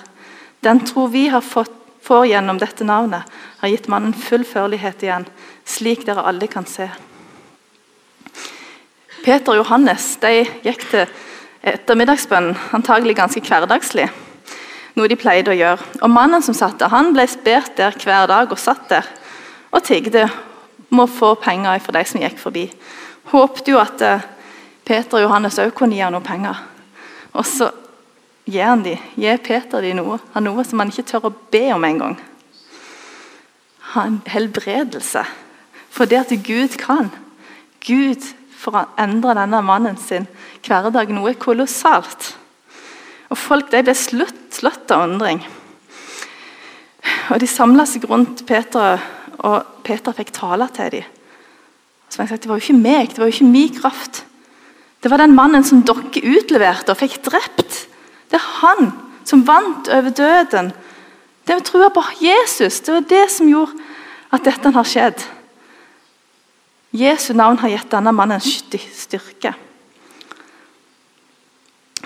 Den 0.64 0.84
tro 0.86 1.08
vi 1.12 1.26
har 1.32 1.44
fått, 1.44 1.72
får 2.04 2.26
gjennom 2.28 2.58
dette 2.60 2.84
navnet, 2.84 3.24
har 3.62 3.70
gitt 3.72 3.86
mannen 3.88 4.12
full 4.12 4.42
førlighet 4.44 5.06
igjen, 5.06 5.24
slik 5.64 6.02
dere 6.04 6.26
alle 6.28 6.44
kan 6.52 6.66
se. 6.68 6.90
Peter 9.24 9.54
og 9.54 9.62
Johannes 9.62 10.10
de 10.20 10.42
gikk 10.66 10.84
til 10.90 11.06
ettermiddagsbønnen, 11.64 12.58
antagelig 12.76 13.16
ganske 13.16 13.40
hverdagslig. 13.48 14.10
Noe 14.94 15.10
de 15.10 15.18
pleide 15.18 15.50
å 15.50 15.58
gjøre. 15.58 15.82
Og 16.02 16.10
Mannen 16.12 16.42
som 16.44 16.54
satt 16.54 16.78
der, 16.78 16.92
han 16.92 17.12
ble 17.14 17.26
spurt 17.30 17.74
der 17.78 17.96
hver 17.98 18.28
dag 18.30 18.52
og 18.52 18.60
satt 18.60 18.86
der 18.92 19.08
og 19.74 19.82
tigde 19.82 20.28
om 20.92 21.02
å 21.02 21.10
få 21.10 21.32
penger 21.42 21.80
for 21.82 21.96
de 21.96 22.04
som 22.06 22.22
gikk 22.22 22.38
forbi. 22.38 22.68
Håpte 23.32 23.72
jo 23.72 23.80
at 23.82 24.04
eh, 24.06 24.26
Peter 24.86 25.18
og 25.18 25.24
Johannes 25.24 25.58
òg 25.58 25.72
kunne 25.74 25.96
gi 25.96 26.04
ham 26.04 26.14
noe 26.14 26.22
penger. 26.22 26.60
Og 27.34 27.46
så 27.48 27.70
gir 28.46 28.68
han 28.68 28.84
de, 28.84 28.94
gir 29.18 29.40
Peter 29.42 29.82
de 29.82 29.94
noe, 29.98 30.20
han 30.34 30.46
noe 30.46 30.62
som 30.66 30.78
han 30.82 30.92
ikke 30.92 31.06
tør 31.08 31.30
å 31.30 31.34
be 31.50 31.64
om 31.74 31.88
engang. 31.88 32.14
Helbredelse. 34.30 35.24
For 35.94 36.10
det 36.10 36.24
at 36.24 36.32
Gud 36.46 36.78
kan. 36.78 37.10
Gud 37.86 38.22
for 38.58 38.78
å 38.78 38.86
endre 39.00 39.36
denne 39.38 39.60
mannen 39.64 39.98
sin 40.00 40.26
hverdag 40.64 41.12
noe 41.14 41.34
kolossalt. 41.38 42.34
Og 43.30 43.38
Folk 43.40 43.70
de 43.72 43.82
ble 43.84 43.94
slått, 43.98 44.43
slått 44.64 44.94
av 44.94 45.08
undring. 45.08 45.42
Og 47.32 47.40
De 47.40 47.48
samla 47.48 47.84
seg 47.88 48.06
rundt 48.08 48.44
Peter, 48.48 49.00
og 49.44 49.82
Peter 49.84 50.16
fikk 50.16 50.32
tale 50.32 50.68
til 50.72 50.92
dem. 50.98 51.10
Så 52.08 52.22
jeg 52.22 52.30
sagt, 52.30 52.42
Det 52.42 52.48
var 52.48 52.60
jo 52.60 52.64
ikke 52.64 52.80
meg, 52.80 53.10
det 53.10 53.18
var 53.18 53.28
jo 53.28 53.34
ikke 53.34 53.52
min 53.52 53.74
kraft. 53.74 54.24
Det 55.02 55.10
var 55.10 55.20
den 55.20 55.34
mannen 55.36 55.64
som 55.64 55.82
dere 55.84 56.22
utleverte 56.22 56.92
og 56.92 57.00
fikk 57.00 57.20
drept. 57.26 57.88
Det 58.30 58.38
er 58.38 58.52
han 58.62 58.92
som 59.24 59.44
vant 59.44 59.88
over 59.88 60.10
døden. 60.10 60.72
Det 61.44 61.56
å 61.58 61.64
tro 61.64 61.88
på 61.92 62.04
Jesus, 62.22 62.80
det 62.80 62.94
var 62.94 63.08
det 63.08 63.30
som 63.30 63.48
gjorde 63.48 63.76
at 64.32 64.44
dette 64.44 64.72
har 64.72 64.88
skjedd. 64.88 65.20
Jesu 66.94 67.34
navn 67.34 67.58
har 67.60 67.68
gitt 67.68 67.90
denne 67.90 68.14
mannen 68.14 68.40
styrke. 68.40 69.52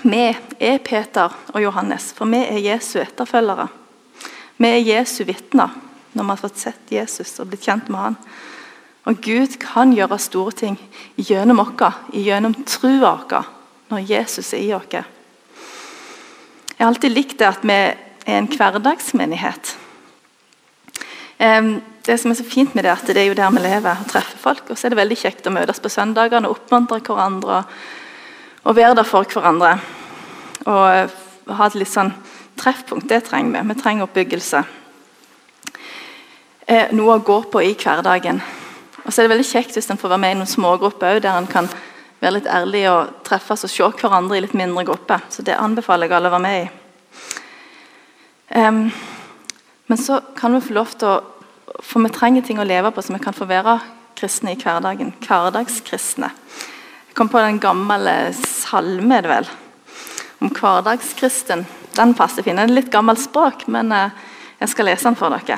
Vi 0.03 0.21
er 0.59 0.77
Peter 0.79 1.33
og 1.53 1.59
Johannes, 1.63 2.13
for 2.15 2.29
vi 2.31 2.39
er 2.39 2.61
Jesu 2.63 2.99
etterfølgere. 3.01 3.67
Vi 4.59 4.67
er 4.67 4.85
Jesu 4.95 5.25
vitner 5.27 5.73
når 6.13 6.23
vi 6.23 6.29
har 6.29 6.39
fått 6.39 6.61
sett 6.61 6.93
Jesus 6.93 7.35
og 7.39 7.51
blitt 7.51 7.67
kjent 7.67 7.89
med 7.91 7.99
han. 7.99 8.15
Og 9.09 9.19
Gud 9.23 9.57
kan 9.61 9.91
gjøre 9.95 10.19
store 10.21 10.55
ting 10.55 10.77
gjennom 11.17 11.61
oss, 11.63 11.99
gjennom 12.13 12.55
trua 12.67 13.13
vår, 13.29 13.51
når 13.91 14.07
Jesus 14.09 14.53
er 14.53 14.63
i 14.63 14.73
oss. 14.77 14.89
Jeg 14.93 16.79
har 16.79 16.87
alltid 16.87 17.15
likt 17.15 17.39
det 17.39 17.49
at 17.49 17.63
vi 17.67 17.75
er 17.75 17.95
en 18.37 18.47
hverdagsmenighet. 18.47 19.75
Det 21.39 22.17
som 22.19 22.31
er 22.31 22.39
så 22.39 22.47
fint 22.47 22.75
med 22.75 22.85
det, 22.87 22.93
at 22.95 23.07
det 23.07 23.19
er 23.19 23.29
jo 23.29 23.37
der 23.37 23.51
vi 23.51 23.63
lever 23.63 23.95
og 23.95 24.11
treffer 24.11 24.39
folk. 24.39 24.69
Og 24.69 24.77
så 24.77 24.87
er 24.87 24.93
det 24.93 25.01
veldig 25.03 25.19
kjekt 25.19 25.47
å 25.47 25.55
møtes 25.55 25.81
på 25.83 25.91
søndagene 25.91 26.47
og 26.47 26.57
oppmuntre 26.57 27.01
hverandre. 27.03 27.63
Og 27.63 27.65
være 28.75 28.97
der 28.99 29.07
for 29.07 29.25
hverandre. 29.25 29.77
Og 30.69 31.15
ha 31.55 31.67
et 31.67 31.77
litt 31.79 31.91
sånn 31.91 32.11
treffpunkt. 32.59 33.07
Det 33.09 33.23
trenger 33.27 33.55
vi. 33.55 33.73
Vi 33.73 33.79
trenger 33.79 34.07
oppbyggelse. 34.07 34.63
Eh, 36.69 36.91
noe 36.93 37.17
å 37.17 37.25
gå 37.25 37.39
på 37.49 37.63
i 37.65 37.73
hverdagen. 37.73 38.41
Og 39.05 39.13
så 39.13 39.21
er 39.21 39.25
det 39.25 39.33
veldig 39.33 39.47
kjekt 39.49 39.77
hvis 39.77 39.89
en 39.89 39.97
får 39.97 40.11
være 40.11 40.21
med 40.21 40.35
i 40.35 40.39
noen 40.41 40.51
smågrupper 40.51 41.21
der 41.23 41.37
en 41.39 41.49
kan 41.49 41.69
være 42.19 42.35
litt 42.35 42.49
ærlig 42.51 42.83
og 42.91 43.23
treffes 43.25 43.65
og 43.65 43.71
se 43.71 43.87
hverandre 44.01 44.37
i 44.37 44.43
litt 44.43 44.53
mindre 44.57 44.83
grupper. 44.85 45.23
Så 45.33 45.45
det 45.45 45.57
anbefaler 45.57 46.05
jeg 46.05 46.17
alle 46.17 46.29
å 46.29 46.35
være 46.35 46.45
med 46.45 46.59
i. 46.59 46.69
Um, 48.49 48.83
men 49.89 50.01
så 50.01 50.19
kan 50.37 50.53
vi 50.53 50.61
få 50.65 50.73
lov 50.77 50.95
til 50.97 51.09
å 51.09 51.19
For 51.79 52.01
vi 52.03 52.09
trenger 52.11 52.43
ting 52.43 52.57
å 52.59 52.65
leve 52.67 52.89
på, 52.91 52.99
så 52.99 53.13
vi 53.13 53.21
kan 53.23 53.33
få 53.33 53.45
være 53.47 53.77
kristne 54.17 54.51
i 54.51 54.57
hverdagen. 54.59 55.13
Hverdagskristne. 55.23 56.27
Kom 57.19 57.27
på 57.27 57.39
den 57.43 57.57
gamle 57.59 58.11
salme 58.31 59.17
er 59.17 59.25
det 59.25 59.29
vel, 59.33 59.47
om 60.39 60.53
hverdagskristen. 60.55 61.65
Den 61.97 62.13
passer 62.15 62.45
fint. 62.45 62.55
Det 62.55 62.63
er 62.63 62.71
litt 62.71 62.93
gammelt 62.93 63.19
språk, 63.19 63.65
men 63.67 63.91
eh, 63.91 64.13
jeg 64.61 64.71
skal 64.71 64.87
lese 64.87 65.09
den 65.09 65.17
for 65.19 65.35
dere. 65.35 65.57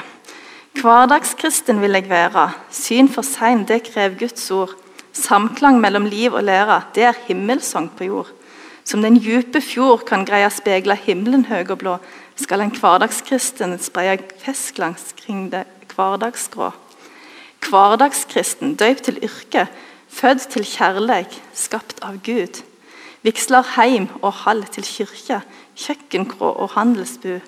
Hverdagskristen 0.82 1.78
vil 1.84 2.00
jeg 2.00 2.08
være. 2.10 2.48
Syn 2.74 3.12
for 3.14 3.22
sein, 3.22 3.62
det 3.70 3.84
krever 3.92 4.18
Guds 4.24 4.48
ord. 4.58 4.74
Samklang 5.14 5.78
mellom 5.84 6.08
liv 6.10 6.34
og 6.34 6.48
lære, 6.48 6.80
det 6.98 7.06
er 7.12 7.22
himmelsang 7.28 7.92
på 7.94 8.10
jord. 8.10 8.34
Som 8.82 9.06
den 9.06 9.22
djupe 9.22 9.62
fjord 9.62 10.08
kan 10.10 10.26
greie 10.26 10.50
å 10.50 10.56
speile 10.58 10.98
himmelen 10.98 11.46
høy 11.52 11.62
og 11.68 11.78
blå, 11.84 12.00
skal 12.42 12.66
en 12.66 12.74
hverdagskristen 12.74 13.78
spreie 13.86 14.18
festglans 14.42 15.12
kring 15.22 15.52
det 15.54 15.68
hverdagsgrå. 15.94 16.74
Hverdagskristen, 17.70 18.74
døypt 18.82 19.06
til 19.12 19.22
yrke, 19.30 19.70
født 20.12 20.50
til 20.54 20.68
kjærleik, 20.68 21.34
skapt 21.56 22.02
av 22.06 22.20
Gud. 22.26 22.62
Vigsler 23.22 23.66
heim 23.76 24.08
og 24.22 24.34
hall 24.44 24.64
til 24.74 24.86
kirke, 24.86 25.42
kjøkkenkrå 25.78 26.52
og 26.64 26.74
handelsbu. 26.76 27.40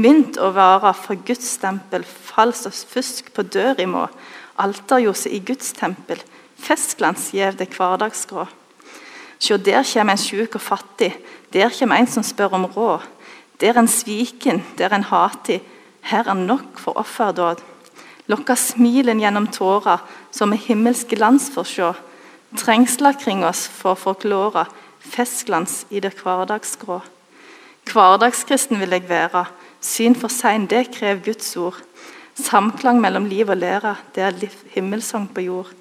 Mynt 0.00 0.38
og 0.40 0.54
varer 0.56 0.96
for 0.96 1.18
Guds 1.26 1.50
stempel, 1.58 2.04
fals 2.04 2.64
og 2.68 2.72
fusk 2.72 3.32
på 3.34 3.44
dør 3.44 3.80
i 3.80 3.88
må. 3.88 4.06
Alterljose 4.60 5.32
i 5.32 5.40
Guds 5.44 5.72
tempel, 5.76 6.20
festglans 6.60 7.30
gjev 7.32 7.58
det 7.58 7.72
hverdagsgrå. 7.76 8.46
Sjå, 9.42 9.58
der 9.58 9.82
kommer 9.82 10.14
en 10.14 10.22
sjuk 10.22 10.54
og 10.54 10.62
fattig, 10.62 11.10
der 11.52 11.72
kommer 11.74 11.98
en 11.98 12.06
som 12.06 12.22
spør 12.22 12.54
om 12.60 12.68
råd. 12.70 13.02
Der 13.60 13.78
en 13.78 13.88
sviken, 13.88 14.62
der 14.78 14.94
en 14.94 15.04
hatig, 15.04 15.60
her 16.02 16.28
er 16.28 16.34
nok 16.34 16.78
for 16.78 16.96
offerdåd. 16.98 17.60
Lokka 18.30 18.54
smilen 18.56 19.20
gjennom 19.20 19.46
tårer, 19.50 20.00
som 20.30 20.50
med 20.52 20.62
himmelsk 20.62 21.14
glans 21.16 21.50
får 21.54 21.68
sjå. 21.68 21.92
Trengsler 22.58 23.16
kring 23.16 23.44
oss 23.48 23.64
for 23.70 23.94
å 23.94 24.00
forklåre, 24.00 24.66
festglans 25.00 25.82
i 25.90 26.02
det 26.04 26.12
hverdagsgrå. 26.18 27.00
Hverdagskristen 27.88 28.80
vil 28.82 28.92
jeg 28.94 29.08
være. 29.08 29.46
Syn 29.82 30.14
for 30.14 30.30
sein, 30.30 30.68
det 30.70 30.92
krever 30.94 31.24
Guds 31.32 31.56
ord. 31.56 31.80
Samklang 32.38 33.00
mellom 33.02 33.26
liv 33.28 33.50
og 33.50 33.58
lære, 33.60 33.96
det 34.14 34.22
er 34.22 34.60
himmelsang 34.74 35.26
på 35.34 35.44
jord. 35.48 35.72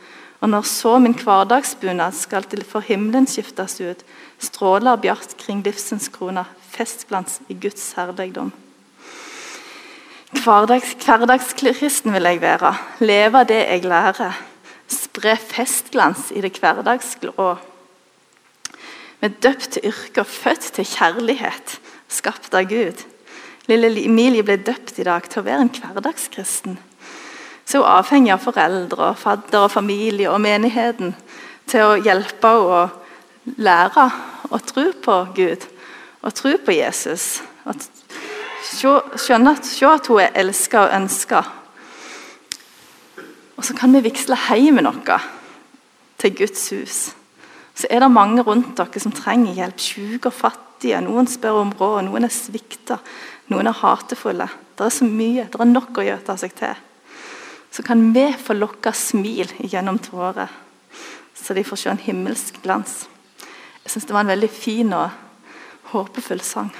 Og 0.42 0.50
når 0.50 0.66
så 0.66 0.96
min 1.00 1.14
hverdagsbunad 1.14 2.16
skal 2.18 2.48
til 2.50 2.64
for 2.66 2.82
himmelen 2.82 3.28
skiftes 3.30 3.78
ut, 3.82 4.02
stråler 4.42 4.98
bjart 4.98 5.36
kring 5.38 5.62
livsens 5.64 6.10
krone, 6.10 6.48
festglans 6.72 7.40
i 7.48 7.58
Guds 7.62 7.92
herligdom. 7.94 8.50
Hverdagskristen 10.42 12.14
vil 12.16 12.30
jeg 12.32 12.42
være, 12.42 12.74
leve 13.04 13.44
det 13.46 13.60
jeg 13.68 13.86
lærer. 13.86 14.40
Spre 14.92 15.38
festglans 15.40 16.30
i 16.36 16.44
det 16.44 16.58
hverdagsgrå. 16.60 17.50
Vi 19.22 19.30
er 19.30 19.40
døpt 19.44 19.76
til 19.76 19.92
yrke 19.92 20.24
og 20.24 20.30
født 20.30 20.72
til 20.76 20.88
kjærlighet, 20.88 21.78
skapt 22.10 22.56
av 22.58 22.68
Gud. 22.70 23.04
Lille 23.70 23.92
Emilie 24.04 24.44
ble 24.44 24.58
døpt 24.58 24.98
i 25.00 25.06
dag 25.08 25.28
til 25.30 25.44
å 25.44 25.46
være 25.46 25.68
en 25.68 25.76
hverdagskristen. 25.76 26.80
Så 27.66 27.80
hun 27.80 27.86
er 27.86 28.00
avhengig 28.02 28.34
av 28.34 28.42
foreldre, 28.44 29.14
fadder, 29.16 29.68
og 29.68 29.72
familie 29.72 30.32
og 30.32 30.42
menigheten 30.44 31.14
til 31.70 31.86
å 31.86 32.00
hjelpe 32.02 32.52
henne 32.52 32.82
å 32.82 33.56
lære 33.62 34.10
å 34.52 34.60
tro 34.66 34.90
på 35.06 35.22
Gud 35.38 35.64
og 36.22 36.36
tro 36.36 36.52
på 36.66 36.76
Jesus. 36.76 37.40
Skjønne 38.76 39.56
at, 39.56 39.72
at 39.72 40.10
hun 40.10 40.22
er 40.22 40.36
elska 40.44 40.88
og 40.88 40.96
ønska. 40.98 41.46
Og 43.62 43.66
så 43.68 43.76
kan 43.78 43.94
vi 43.94 44.00
vigsle 44.02 44.34
hjemme 44.50 44.82
noe 44.82 45.18
til 46.18 46.32
Guds 46.34 46.64
hus. 46.74 46.96
Så 47.78 47.86
er 47.94 48.02
det 48.02 48.08
mange 48.10 48.42
rundt 48.42 48.74
dere 48.74 49.02
som 49.04 49.14
trenger 49.14 49.54
hjelp. 49.54 49.78
Syke 49.78 50.32
og 50.32 50.34
fattige. 50.34 50.98
Noen 51.06 51.30
spør 51.30 51.60
om 51.60 51.76
råd, 51.78 52.08
noen 52.08 52.26
er 52.26 52.34
svikta, 52.34 52.98
noen 53.54 53.70
er 53.70 53.78
hatefulle. 53.78 54.50
Det 54.74 54.88
er 54.88 54.98
så 54.98 55.06
mye. 55.06 55.46
Det 55.46 55.62
er 55.62 55.70
nok 55.70 55.94
å 55.94 56.08
gjøre 56.10 56.40
seg 56.42 56.58
til. 56.58 56.82
Så 57.70 57.86
kan 57.86 58.02
vi 58.18 58.26
få 58.34 58.58
lokka 58.58 58.96
smil 58.98 59.54
gjennom 59.62 60.02
tårer, 60.10 60.50
så 61.38 61.54
de 61.54 61.62
får 61.62 61.84
se 61.84 61.94
en 61.94 62.02
himmelsk 62.02 62.58
glans. 62.66 63.04
Jeg 63.86 63.94
syns 63.94 64.10
det 64.10 64.18
var 64.18 64.26
en 64.26 64.34
veldig 64.34 64.50
fin 64.58 64.90
og 64.98 65.14
håpefull 65.94 66.42
sang. 66.42 66.74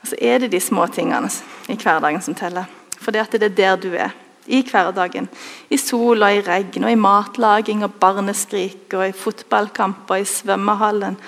Og 0.00 0.08
så 0.08 0.24
er 0.24 0.40
det 0.40 0.54
de 0.56 0.68
små 0.72 0.88
tingene 0.88 1.28
i 1.68 1.76
hverdagen 1.76 2.24
som 2.24 2.34
teller. 2.34 2.64
For 2.96 3.12
det 3.12 3.28
er 3.36 3.52
der 3.52 3.76
du 3.76 3.92
er. 3.92 4.22
I 4.46 4.62
hverdagen. 4.62 5.28
I 5.70 5.78
sol 5.80 6.22
og 6.22 6.34
i 6.34 6.42
regn, 6.46 6.84
og 6.84 6.92
i 6.92 7.00
matlaging 7.00 7.84
og 7.86 7.98
barneskrik, 8.00 8.86
og 8.94 9.08
i 9.08 9.16
fotballkamp 9.16 10.10
og 10.10 10.20
i 10.20 10.28
svømmehallen. 10.28 11.18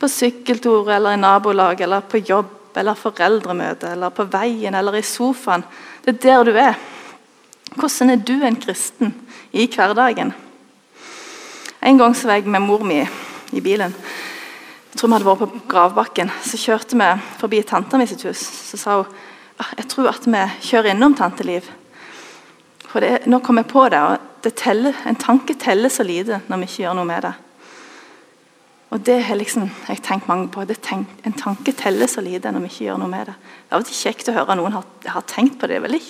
På 0.00 0.08
sykkeltur 0.08 0.90
eller 0.90 1.14
i 1.14 1.20
nabolag 1.20 1.80
eller 1.80 2.00
på 2.00 2.22
jobb 2.22 2.58
eller 2.76 2.96
foreldremøte 2.98 3.92
eller 3.92 4.10
på 4.14 4.24
veien 4.32 4.74
eller 4.74 4.96
i 4.98 5.04
sofaen. 5.06 5.64
Det 6.04 6.16
er 6.16 6.22
der 6.22 6.44
du 6.44 6.56
er. 6.56 6.78
Hvordan 7.76 8.10
er 8.10 8.16
du 8.16 8.34
en 8.42 8.56
kristen 8.56 9.14
i 9.52 9.68
hverdagen? 9.68 10.32
En 11.82 11.98
gang 11.98 12.16
så 12.16 12.28
var 12.28 12.40
jeg 12.40 12.50
med 12.50 12.62
mor 12.62 12.84
mi 12.86 13.00
i 13.52 13.60
bilen. 13.60 13.94
Jeg 14.92 15.00
tror 15.00 15.08
vi 15.08 15.16
hadde 15.16 15.26
vært 15.26 15.40
på 15.40 15.62
gravbakken. 15.72 16.30
Så 16.44 16.60
kjørte 16.60 16.98
vi 16.98 17.08
forbi 17.40 17.62
tanta 17.66 17.98
mi 17.98 18.06
sitt 18.06 18.24
hus. 18.28 18.42
Så 18.70 18.76
sa 18.76 18.96
hun 19.00 19.20
«Ah, 19.60 19.72
jeg 19.78 19.88
tror 19.88 20.08
at 20.10 20.26
vi 20.26 20.42
kjører 20.68 20.92
innom 20.92 21.14
tante 21.14 21.44
Liv. 21.46 21.66
For 22.92 23.00
det, 23.00 23.24
Nå 23.26 23.40
kom 23.40 23.56
jeg 23.56 23.70
på 23.70 23.86
det, 23.88 24.00
og 24.04 24.44
det 24.44 24.52
teller, 24.60 24.96
en 25.08 25.16
tanke 25.16 25.56
teller 25.56 25.88
så 25.92 26.04
lite 26.04 26.42
når 26.48 26.60
vi 26.60 26.68
ikke 26.68 26.84
gjør 26.84 26.98
noe 26.98 27.08
med 27.08 27.24
det. 27.24 27.32
Og 28.92 29.00
Det 29.00 29.22
har 29.24 29.38
liksom, 29.40 29.70
jeg 29.88 30.02
tenkt 30.04 30.28
mange 30.28 30.50
på. 30.52 30.66
Tenk, 30.84 31.08
en 31.24 31.32
tanke 31.32 31.72
teller 31.72 32.06
så 32.06 32.20
lite 32.20 32.50
når 32.52 32.66
vi 32.66 32.68
ikke 32.68 32.84
gjør 32.90 32.98
noe 33.00 33.08
med 33.08 33.30
det. 33.30 33.34
Det 33.70 33.78
er 33.78 34.02
kjekt 34.02 34.28
å 34.28 34.34
høre 34.36 34.52
at 34.52 34.60
noen 34.60 34.76
har, 34.76 34.84
har 35.14 35.24
tenkt 35.24 35.56
på 35.58 35.70
det. 35.70 35.80
Det 35.80 36.00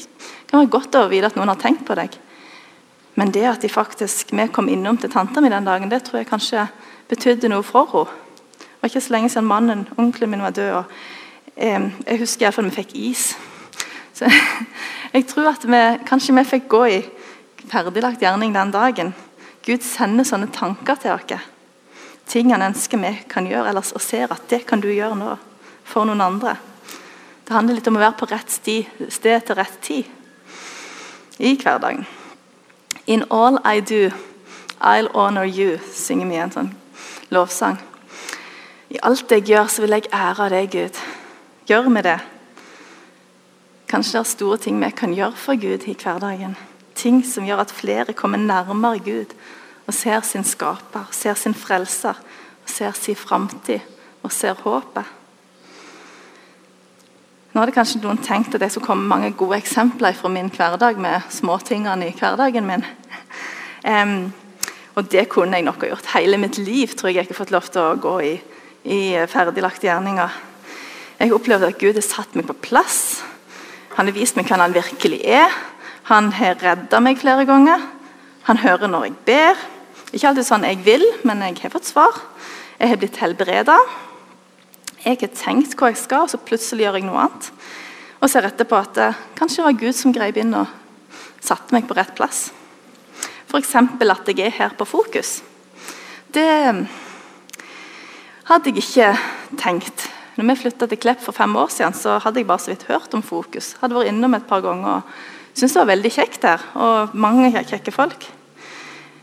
kan 0.51 0.65
være 0.65 0.73
godt 0.73 0.99
å 0.99 1.07
vite 1.13 1.31
at 1.31 1.39
noen 1.39 1.53
har 1.53 1.61
tenkt 1.63 1.87
på 1.87 1.95
deg. 1.95 2.17
Men 3.15 3.31
det 3.31 3.45
at 3.47 3.63
de 3.63 3.71
faktisk, 3.71 4.33
vi 4.35 4.49
kom 4.51 4.69
innom 4.73 4.99
til 4.99 5.13
tanta 5.13 5.41
mi 5.41 5.53
den 5.53 5.69
dagen, 5.69 5.93
det 5.93 6.03
tror 6.03 6.23
jeg 6.23 6.31
kanskje 6.33 6.67
betydde 7.13 7.53
noe 7.53 7.63
for 7.63 7.87
henne. 7.93 8.19
Det 8.59 8.83
var 8.83 8.91
ikke 8.91 9.05
så 9.07 9.15
lenge 9.15 9.31
siden 9.31 9.47
mannen, 9.47 9.87
onkelen 9.95 10.31
min 10.33 10.43
var 10.43 10.51
død. 10.51 10.73
og 10.81 10.85
eh, 11.55 11.91
Jeg 12.09 12.19
husker 12.19 12.49
iallfall 12.49 12.67
vi 12.67 12.75
fikk 12.81 12.97
is. 12.99 13.29
Så 14.23 14.31
jeg 15.17 15.27
tror 15.27 15.51
at 15.51 15.65
vi, 15.67 15.83
kanskje 16.07 16.37
vi 16.37 16.45
fikk 16.47 16.69
gå 16.71 16.85
i 16.87 17.01
ferdiglagt 17.67 18.23
gjerning 18.23 18.55
den 18.55 18.71
dagen. 18.75 19.11
Gud 19.67 19.83
sender 19.87 20.27
sånne 20.27 20.51
tanker 20.55 20.99
til 21.03 21.15
oss 21.15 21.49
ting 22.33 22.53
han 22.53 22.63
ønsker 22.65 23.01
vi 23.03 23.13
kan 23.29 23.47
gjøre, 23.49 23.69
ellers, 23.73 23.93
og 23.93 24.01
ser 24.01 24.31
at 24.33 24.47
det 24.49 24.63
kan 24.69 24.81
du 24.81 24.89
gjøre 24.89 25.19
nå 25.19 25.35
for 25.85 26.09
noen 26.09 26.23
andre. 26.25 26.57
Det 27.45 27.53
handler 27.53 27.77
litt 27.77 27.89
om 27.91 27.99
å 27.99 28.05
være 28.05 28.19
på 28.21 28.29
rett 28.31 28.53
sti, 28.53 28.77
sted 29.13 29.47
til 29.47 29.59
rett 29.59 29.79
tid 29.83 31.43
i 31.43 31.57
hverdagen. 31.59 32.07
In 33.11 33.27
all 33.35 33.59
I 33.67 33.81
do, 33.81 34.13
I'll 34.81 35.11
honor 35.13 35.45
you, 35.45 35.77
synger 35.93 36.31
vi 36.31 36.39
en 36.41 36.55
sånn 36.55 36.71
lovsang. 37.35 37.81
I 38.95 39.01
alt 39.03 39.33
jeg 39.33 39.49
gjør, 39.51 39.69
så 39.69 39.85
vil 39.85 39.99
jeg 39.99 40.13
ære 40.15 40.49
deg, 40.53 40.71
Gud. 40.73 41.03
Gjør 41.69 41.91
vi 41.91 42.07
det? 42.07 42.21
Kanskje 43.93 44.17
det 44.17 44.21
er 44.23 44.29
store 44.31 44.57
ting 44.57 44.79
vi 44.81 44.89
kan 44.97 45.13
gjøre 45.13 45.37
for 45.37 45.59
Gud 45.61 45.83
i 45.85 45.93
hverdagen. 45.93 46.55
Ting 46.97 47.19
som 47.29 47.45
gjør 47.45 47.61
at 47.67 47.73
flere 47.77 48.15
kommer 48.17 48.41
nærmere 48.41 49.03
Gud 49.05 49.35
og 49.85 49.93
ser 49.93 50.23
sin 50.25 50.47
skaper, 50.49 51.11
ser 51.13 51.37
sin 51.37 51.53
frelser, 51.53 52.17
og 52.63 52.71
ser 52.71 52.95
sin 52.97 53.19
framtid 53.19 53.83
og 54.23 54.33
ser 54.33 54.57
håpet. 54.65 55.05
Nå 57.53 57.61
hadde 57.61 57.75
kanskje 57.77 58.01
noen 58.01 58.23
tenkt 58.25 58.55
at 58.57 58.65
jeg 58.65 58.73
skulle 58.73 58.87
komme 58.87 59.11
mange 59.11 59.35
gode 59.37 59.59
eksempler 59.61 60.17
fra 60.17 60.31
min 60.33 60.49
hverdag 60.55 60.97
med 60.97 61.27
småtingene 61.29 62.09
i 62.09 62.15
hverdagen 62.17 62.65
min. 62.65 62.87
Um, 63.85 64.33
og 64.95 65.11
det 65.13 65.27
kunne 65.29 65.59
jeg 65.59 65.67
nok 65.67 65.85
ha 65.85 65.91
gjort. 65.91 66.09
Hele 66.15 66.39
mitt 66.41 66.57
liv 66.57 66.95
tror 66.97 67.11
jeg 67.11 67.19
jeg 67.19 67.27
ikke 67.29 67.35
har 67.35 67.43
fått 67.43 67.53
lov 67.53 67.69
til 67.69 67.83
å 67.85 68.01
gå 68.01 68.15
i, 68.25 68.33
i 68.89 69.03
ferdiglagte 69.29 69.91
gjerninger. 69.91 70.41
Jeg 71.21 71.37
opplevde 71.37 71.69
at 71.75 71.83
Gud 71.83 72.01
har 72.01 72.09
satt 72.09 72.39
meg 72.39 72.49
på 72.49 72.57
plass. 72.71 73.21
Han 73.97 74.09
har 74.09 74.17
vist 74.17 74.39
meg 74.39 74.49
hvem 74.49 74.63
han 74.63 74.75
virkelig 74.75 75.21
er. 75.29 75.53
Han 76.09 76.33
har 76.35 76.59
redda 76.61 77.01
meg 77.05 77.21
flere 77.21 77.45
ganger. 77.49 77.83
Han 78.49 78.61
hører 78.63 78.91
når 78.91 79.09
jeg 79.09 79.19
ber. 79.27 79.61
Ikke 80.13 80.31
alltid 80.31 80.49
sånn 80.49 80.67
jeg 80.67 80.81
vil, 80.85 81.05
men 81.29 81.45
jeg 81.45 81.61
har 81.63 81.73
fått 81.73 81.91
svar. 81.91 82.17
Jeg 82.79 82.91
har 82.91 83.01
blitt 83.01 83.21
helbreda. 83.23 83.77
Jeg 85.03 85.19
har 85.21 85.33
tenkt 85.35 85.77
hva 85.79 85.93
jeg 85.93 86.01
skal, 86.01 86.27
og 86.27 86.33
så 86.33 86.41
plutselig 86.41 86.87
gjør 86.87 86.99
jeg 86.99 87.07
noe 87.09 87.27
annet. 87.27 87.51
Og 88.23 88.31
ser 88.31 88.47
etterpå 88.47 88.79
at 88.79 88.95
det 88.97 89.09
eh, 89.11 89.23
kanskje 89.39 89.65
var 89.67 89.79
Gud 89.79 89.97
som 89.99 90.15
grep 90.15 90.37
inn 90.39 90.55
og 90.55 90.71
satte 91.43 91.75
meg 91.75 91.89
på 91.89 91.97
rett 91.99 92.13
plass. 92.15 92.51
F.eks. 93.51 93.75
at 93.75 94.31
jeg 94.31 94.47
er 94.47 94.55
her 94.61 94.77
på 94.79 94.87
Fokus. 94.87 95.41
Det 96.33 96.47
eh, 96.47 96.83
hadde 98.47 98.71
jeg 98.71 98.85
ikke 98.85 99.11
tenkt. 99.59 100.07
Når 100.37 100.49
vi 100.49 100.61
flytta 100.63 100.89
til 100.89 101.01
Klepp 101.01 101.21
for 101.21 101.37
fem 101.37 101.57
år 101.57 101.73
siden, 101.75 101.95
så 101.95 102.17
hadde 102.23 102.41
jeg 102.41 102.49
bare 102.49 102.63
så 102.65 102.73
vidt 102.73 102.87
hørt 102.89 103.15
om 103.15 103.23
Fokus. 103.23 103.75
Hadde 103.81 103.99
vært 103.99 104.13
innom 104.13 104.35
et 104.39 104.47
par 104.49 104.63
ganger 104.65 105.03
og 105.03 105.11
syntes 105.53 105.75
det 105.75 105.83
var 105.83 105.91
veldig 105.93 106.13
kjekt 106.15 106.47
her. 106.49 106.63
Og 106.75 107.19
mange 107.19 107.51
kjekke 107.53 107.93
folk. 107.93 108.25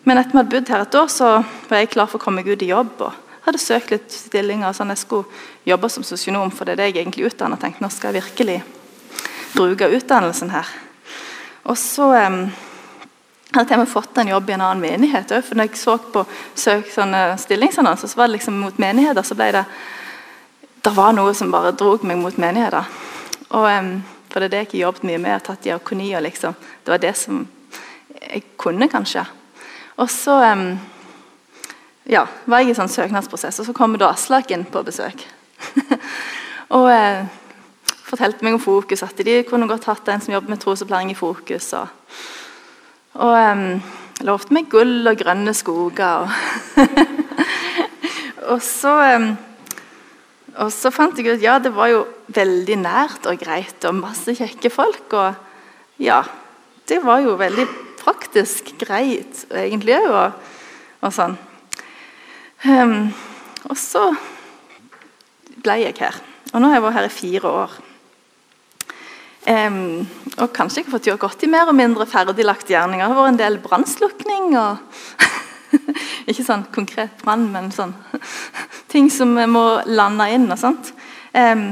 Men 0.05 0.21
etter 0.21 0.35
vi 0.35 0.39
hadde 0.39 0.53
bodd 0.53 0.69
her 0.69 0.85
et 0.85 0.99
år, 0.99 1.09
så 1.09 1.31
var 1.69 1.81
jeg 1.81 1.91
klar 1.95 2.09
for 2.09 2.21
å 2.21 2.23
komme 2.23 2.43
meg 2.43 2.53
ut 2.53 2.61
i 2.61 2.69
jobb. 2.69 3.01
og 3.01 3.25
hadde 3.49 3.61
søkt 3.61 3.93
litt 3.93 4.13
stillinger. 4.13 4.73
sånn 4.73 4.93
Jeg 4.93 5.03
skulle 5.03 5.25
jobbe 5.65 5.89
som 5.89 6.03
sosionom, 6.03 6.51
for 6.51 6.65
det 6.65 6.73
er 6.73 6.81
det 6.81 6.87
jeg 6.89 7.03
egentlig 7.03 7.29
utdanner. 7.31 7.57
og 7.57 7.61
tenkte 7.61 7.83
nå 7.83 7.89
skal 7.89 8.13
jeg 8.13 8.23
virkelig 8.23 8.63
bruke 9.55 9.89
utdannelsen 9.89 10.51
her. 10.53 10.67
Og 11.65 11.77
så 11.77 12.09
um, 12.13 12.51
hadde 13.55 13.75
jeg 13.75 13.87
fått 13.89 14.17
en 14.17 14.27
jobb 14.29 14.49
i 14.49 14.53
en 14.53 14.61
annen 14.61 14.81
menighet 14.81 15.31
òg. 15.31 15.43
For 15.43 15.55
når 15.55 15.69
jeg 15.69 15.81
så 15.81 15.97
på 15.97 16.25
søk, 16.55 16.91
sånne 16.93 17.37
stillingsannonser, 17.37 18.07
så 18.07 18.19
var 18.19 18.29
det 18.29 18.37
liksom 18.37 18.59
mot 18.61 18.77
menigheter. 18.77 19.23
så 19.23 19.35
ble 19.35 19.51
det 19.57 19.65
det 20.83 20.95
var 20.95 21.13
noe 21.15 21.33
som 21.35 21.51
bare 21.51 21.75
drog 21.75 22.03
meg 22.07 22.19
mot 22.21 22.37
menigheter. 22.39 22.87
Og, 23.49 23.65
um, 23.65 23.91
for 24.29 24.39
det 24.39 24.47
er 24.47 24.53
det 24.53 24.61
jeg 24.61 24.69
ikke 24.69 24.83
jobbet 24.83 25.07
mye 25.09 25.17
med. 25.17 25.31
Jeg 25.31 25.39
har 25.39 25.47
tatt 25.47 25.65
diakoni 25.65 26.13
og 26.15 26.23
liksom, 26.23 26.55
Det 26.85 26.93
var 26.93 27.01
det 27.03 27.15
som 27.17 27.47
jeg 28.19 28.43
kunne, 28.57 28.89
kanskje. 28.89 29.25
Og 29.97 30.09
så 30.09 30.37
um, 30.53 30.79
ja, 32.09 32.25
var 32.45 32.63
jeg 32.63 32.71
i 32.71 32.77
sånn 32.77 32.91
søknadsprosess, 32.91 33.59
og 33.61 33.67
så 33.67 33.75
kommer 33.75 33.99
da 33.99 34.13
Aslak 34.13 34.51
inn 34.51 34.65
på 34.65 34.83
besøk. 34.85 35.25
og 36.75 36.87
uh, 36.87 37.27
fortalte 38.07 38.45
meg 38.45 38.55
om 38.57 38.63
Fokus, 38.63 39.03
at 39.05 39.19
de 39.25 39.41
kunne 39.47 39.67
godt 39.69 39.89
hatt 39.89 40.07
en 40.09 40.23
som 40.23 40.33
jobber 40.33 40.55
med 40.55 40.63
trosopplæring 40.63 41.11
i 41.13 41.17
Fokus. 41.17 41.73
Og, 41.77 41.87
og 43.19 43.35
um, 43.35 43.65
lovte 44.25 44.55
meg 44.55 44.71
gull 44.71 45.11
og 45.11 45.19
grønne 45.19 45.53
skoger. 45.57 46.23
Og, 46.23 46.87
og 48.55 48.63
så 48.65 48.95
um, 49.17 49.31
og 50.57 50.71
så 50.73 50.91
fant 50.93 51.17
jeg 51.19 51.35
ut 51.35 51.43
ja, 51.43 51.57
det 51.61 51.71
var 51.75 51.91
jo 51.91 52.05
veldig 52.33 52.77
nært 52.81 53.27
og 53.29 53.39
greit 53.41 53.85
og 53.87 53.99
masse 53.99 54.33
kjekke 54.37 54.71
folk. 54.73 55.13
Og 55.13 56.01
ja, 56.01 56.23
det 56.89 57.01
var 57.03 57.21
jo 57.23 57.37
veldig 57.39 57.67
praktisk 57.99 58.73
greit 58.81 59.45
egentlig 59.51 59.99
òg. 59.99 60.09
Og, 60.09 60.55
og, 61.03 61.13
sånn. 61.15 61.37
Um, 62.65 63.11
og 63.69 63.77
så 63.79 64.09
ble 65.63 65.79
jeg 65.83 65.99
her. 65.99 66.17
Og 66.53 66.61
nå 66.61 66.71
har 66.71 66.79
jeg 66.79 66.87
vært 66.87 66.97
her 66.97 67.09
i 67.09 67.13
fire 67.13 67.53
år. 67.63 67.77
Um, 69.49 70.07
og 70.37 70.49
kanskje 70.53 70.81
jeg 70.81 70.89
har 70.89 70.93
fått 70.97 71.07
gjort 71.09 71.23
godt 71.23 71.45
i 71.45 71.51
mer 71.51 71.69
og 71.71 71.77
mindre 71.77 72.07
ferdiglagte 72.09 72.73
gjerninger. 72.73 73.05
Det 73.05 73.15
har 73.15 73.21
vært 73.21 73.33
en 73.33 73.43
del 73.43 73.59
brannslukning 73.63 74.51
og 74.59 74.81
Ikke 76.29 76.45
sånn 76.45 76.65
konkret 76.73 77.21
brann, 77.23 77.47
men 77.53 77.69
sånn 77.73 77.93
ting 78.91 79.09
som 79.13 79.35
vi 79.37 79.45
må 79.49 79.65
lande 79.89 80.29
inn 80.33 80.49
og 80.49 80.59
sånt. 80.61 80.91
Um, 81.33 81.71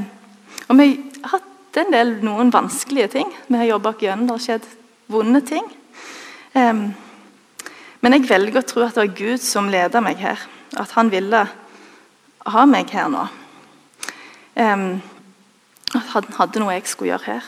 og 0.67 0.79
vi 0.79 0.89
har 1.23 1.37
hatt 1.37 1.81
en 1.81 1.93
del 1.93 2.13
noen 2.25 2.51
vanskelige 2.53 3.11
ting. 3.17 3.33
Vi 3.47 3.59
har 3.59 3.69
jobba 3.71 3.95
gjennom, 3.99 4.27
det 4.27 4.35
har 4.37 4.45
skjedd 4.45 4.69
vonde 5.11 5.41
ting. 5.47 5.65
Um, 6.53 6.87
men 8.01 8.17
jeg 8.17 8.29
velger 8.29 8.61
å 8.61 8.67
tro 8.67 8.85
at 8.85 8.95
det 8.95 9.03
var 9.03 9.17
Gud 9.17 9.43
som 9.43 9.69
leda 9.71 10.01
meg 10.03 10.21
her. 10.21 10.41
At 10.77 10.93
han 10.97 11.11
ville 11.13 11.43
ha 12.47 12.65
meg 12.69 12.91
her 12.93 13.09
nå. 13.11 13.27
Um, 14.57 14.89
at 15.95 16.11
han 16.13 16.33
hadde 16.37 16.61
noe 16.61 16.75
jeg 16.75 16.89
skulle 16.89 17.15
gjøre 17.15 17.31
her. 17.31 17.47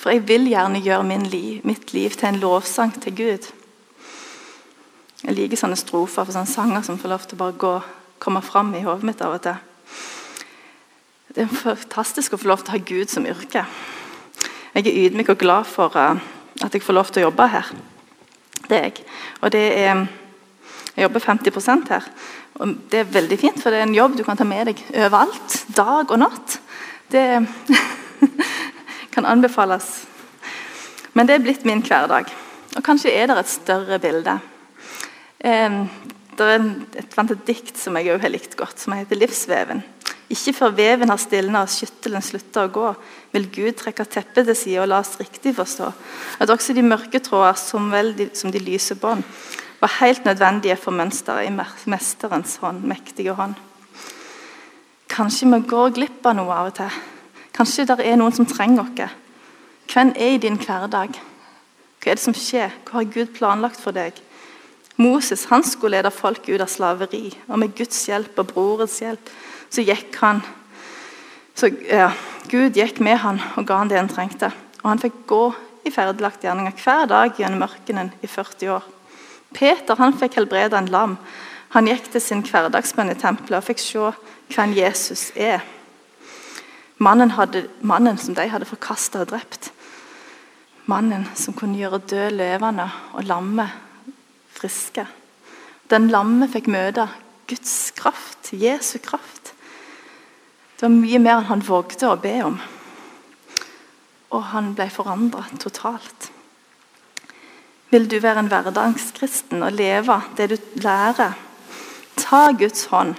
For 0.00 0.14
jeg 0.14 0.24
vil 0.28 0.48
gjerne 0.48 0.80
gjøre 0.80 1.18
liv, 1.28 1.60
mitt 1.64 1.92
liv 1.92 2.10
til 2.16 2.30
en 2.30 2.40
lovsang 2.40 2.94
til 3.02 3.16
Gud. 3.16 3.50
Jeg 5.20 5.36
liker 5.36 5.58
sånne 5.60 5.76
strofer 5.76 6.24
for 6.24 6.32
sånne 6.32 6.48
sanger 6.48 6.84
som 6.86 6.96
får 7.00 7.12
lov 7.12 7.24
til 7.28 7.36
å 7.36 7.40
bare 7.42 7.56
gå, 7.60 7.72
komme 8.22 8.40
fram 8.44 8.72
i 8.76 8.84
hodet 8.86 9.04
mitt 9.04 9.20
av 9.24 9.34
og 9.36 9.42
til. 9.44 9.58
Det 11.30 11.44
er 11.44 11.50
fantastisk 11.52 12.34
å 12.34 12.40
få 12.40 12.48
lov 12.48 12.62
til 12.64 12.72
å 12.72 12.78
ha 12.78 12.86
Gud 12.88 13.12
som 13.12 13.26
yrke. 13.28 13.66
Jeg 14.74 14.86
er 14.86 14.96
ydmyk 15.04 15.32
og 15.34 15.42
glad 15.42 15.68
for 15.68 15.94
uh, 15.94 16.16
at 16.64 16.74
jeg 16.74 16.82
får 16.82 16.96
lov 16.96 17.10
til 17.12 17.20
å 17.20 17.26
jobbe 17.28 17.48
her. 17.52 17.68
Det 18.64 18.78
er 18.78 18.88
jeg. 18.88 19.04
Og 19.42 19.52
det 19.52 19.66
er 19.78 20.06
Jeg 20.96 21.04
jobber 21.06 21.20
50 21.20 21.88
her. 21.88 22.06
Og 22.60 22.74
det 22.90 22.98
er 22.98 23.12
veldig 23.14 23.38
fint, 23.38 23.60
for 23.62 23.70
det 23.70 23.78
er 23.78 23.86
en 23.86 23.94
jobb 23.94 24.16
du 24.18 24.24
kan 24.26 24.36
ta 24.36 24.44
med 24.44 24.66
deg 24.66 24.80
overalt. 24.90 25.54
Dag 25.76 26.10
og 26.10 26.18
natt. 26.18 26.58
Det 27.08 27.46
kan 29.14 29.26
anbefales. 29.26 29.86
Men 31.14 31.26
det 31.26 31.34
er 31.34 31.44
blitt 31.44 31.64
min 31.64 31.80
hverdag. 31.80 32.26
Og 32.76 32.82
kanskje 32.84 33.14
er 33.14 33.30
det 33.30 33.38
et 33.38 33.52
større 33.52 34.00
bilde. 34.02 34.40
Det 35.40 36.46
er 36.46 36.58
et, 36.58 36.98
et 37.00 37.46
dikt 37.48 37.78
som 37.80 37.96
jeg 37.96 38.12
òg 38.12 38.20
har 38.26 38.32
likt 38.32 38.56
godt, 38.56 38.78
som 38.80 38.92
heter 38.92 39.16
'Livsveven'. 39.16 39.82
Ikke 40.30 40.52
før 40.54 40.74
veven 40.76 41.10
har 41.10 41.18
stilna 41.18 41.64
og 41.64 41.72
skyttelen 41.72 42.22
slutter 42.22 42.68
å 42.68 42.70
gå, 42.70 42.90
vil 43.32 43.48
Gud 43.50 43.78
trekke 43.80 44.04
teppet 44.06 44.46
til 44.46 44.56
side 44.56 44.82
og 44.82 44.88
la 44.92 45.00
oss 45.02 45.16
riktig 45.18 45.56
forstå 45.56 45.88
at 46.38 46.50
også 46.50 46.74
de 46.76 46.84
mørke 46.86 47.18
tråder, 47.18 47.56
som 47.58 47.90
de, 47.90 48.28
som 48.34 48.52
de 48.52 48.62
lyse 48.62 48.94
bånd, 48.94 49.24
var 49.80 49.96
helt 49.98 50.24
nødvendige 50.24 50.76
for 50.76 50.94
mønsteret 50.94 51.48
i 51.48 51.90
mesterens 51.90 52.56
hånd, 52.62 52.84
mektige 52.86 53.34
hånd. 53.34 53.56
Kanskje 55.10 55.50
vi 55.50 55.60
går 55.66 55.96
glipp 55.98 56.26
av 56.26 56.36
noe 56.36 56.54
av 56.54 56.70
og 56.70 56.76
til. 56.78 57.00
Kanskje 57.56 57.88
det 57.88 57.98
er 58.06 58.16
noen 58.20 58.36
som 58.36 58.46
trenger 58.46 58.86
oss. 58.86 59.16
Hvem 59.90 60.12
er 60.14 60.36
i 60.36 60.38
din 60.38 60.60
hverdag? 60.60 61.16
Hva 61.98 62.12
er 62.12 62.20
det 62.20 62.22
som 62.22 62.36
skjer? 62.36 62.70
Hva 62.86 63.00
har 63.00 63.10
Gud 63.10 63.34
planlagt 63.34 63.80
for 63.82 63.96
deg? 63.96 64.14
Moses 65.00 65.46
han 65.48 65.64
skulle 65.64 65.96
lede 65.96 66.12
folk 66.12 66.48
ut 66.48 66.60
av 66.60 66.68
slaveri, 66.68 67.30
og 67.48 67.60
med 67.62 67.72
Guds 67.76 68.02
hjelp 68.08 68.38
og 68.42 68.50
brorens 68.52 68.98
hjelp 69.00 69.30
så 69.70 69.84
gikk 69.86 70.18
han 70.20 70.42
så 71.60 71.68
ja, 71.88 72.10
Gud 72.48 72.76
gikk 72.78 73.02
med 73.04 73.18
han 73.20 73.40
og 73.58 73.66
ga 73.68 73.80
han 73.82 73.90
det 73.90 73.98
han 73.98 74.08
trengte. 74.08 74.48
Og 74.80 74.88
Han 74.88 75.02
fikk 75.02 75.18
gå 75.28 75.42
i 75.84 75.92
ferdelagte 75.92 76.46
gjerninger 76.46 76.76
hver 76.80 77.08
dag 77.10 77.36
gjennom 77.36 77.66
ørkenen 77.66 78.12
i 78.24 78.28
40 78.30 78.72
år. 78.76 78.86
Peter 79.52 79.98
han 79.98 80.16
fikk 80.16 80.38
helbrede 80.38 80.78
en 80.78 80.88
lam. 80.92 81.18
Han 81.74 81.90
gikk 81.90 82.08
til 82.12 82.22
sin 82.24 82.44
hverdagsbønn 82.46 83.12
i 83.12 83.18
tempelet 83.18 83.60
og 83.60 83.66
fikk 83.66 83.82
se 83.82 84.06
hvem 84.54 84.72
Jesus 84.78 85.28
er. 85.36 85.60
Mannen, 87.00 87.32
hadde, 87.36 87.66
mannen 87.80 88.18
som 88.20 88.34
de 88.36 88.48
hadde 88.48 88.68
forkasta 88.68 89.22
og 89.22 89.30
drept. 89.30 89.70
Mannen 90.90 91.28
som 91.38 91.54
kunne 91.56 91.78
gjøre 91.78 92.02
død 92.10 92.34
levende 92.40 92.88
og 93.14 93.24
lamme 93.28 93.68
friske. 94.60 95.06
Den 95.90 96.10
lamme 96.12 96.48
fikk 96.50 96.68
møte 96.70 97.08
Guds 97.50 97.90
kraft, 97.98 98.52
Jesu 98.52 98.98
kraft. 99.02 99.54
Det 100.76 100.86
var 100.86 100.94
mye 100.94 101.18
mer 101.20 101.40
enn 101.40 101.48
han 101.48 101.64
vågde 101.66 102.08
å 102.08 102.18
be 102.20 102.36
om. 102.46 102.60
Og 104.30 104.44
han 104.52 104.70
ble 104.78 104.86
forandra 104.92 105.42
totalt. 105.58 106.30
Vil 107.90 108.06
du 108.06 108.20
være 108.22 108.44
en 108.44 108.52
hverdagskristen 108.52 109.64
og 109.66 109.74
leve 109.74 110.20
det 110.38 110.46
du 110.52 110.56
lærer? 110.84 111.34
Ta 112.20 112.52
Guds 112.54 112.86
hånd 112.92 113.16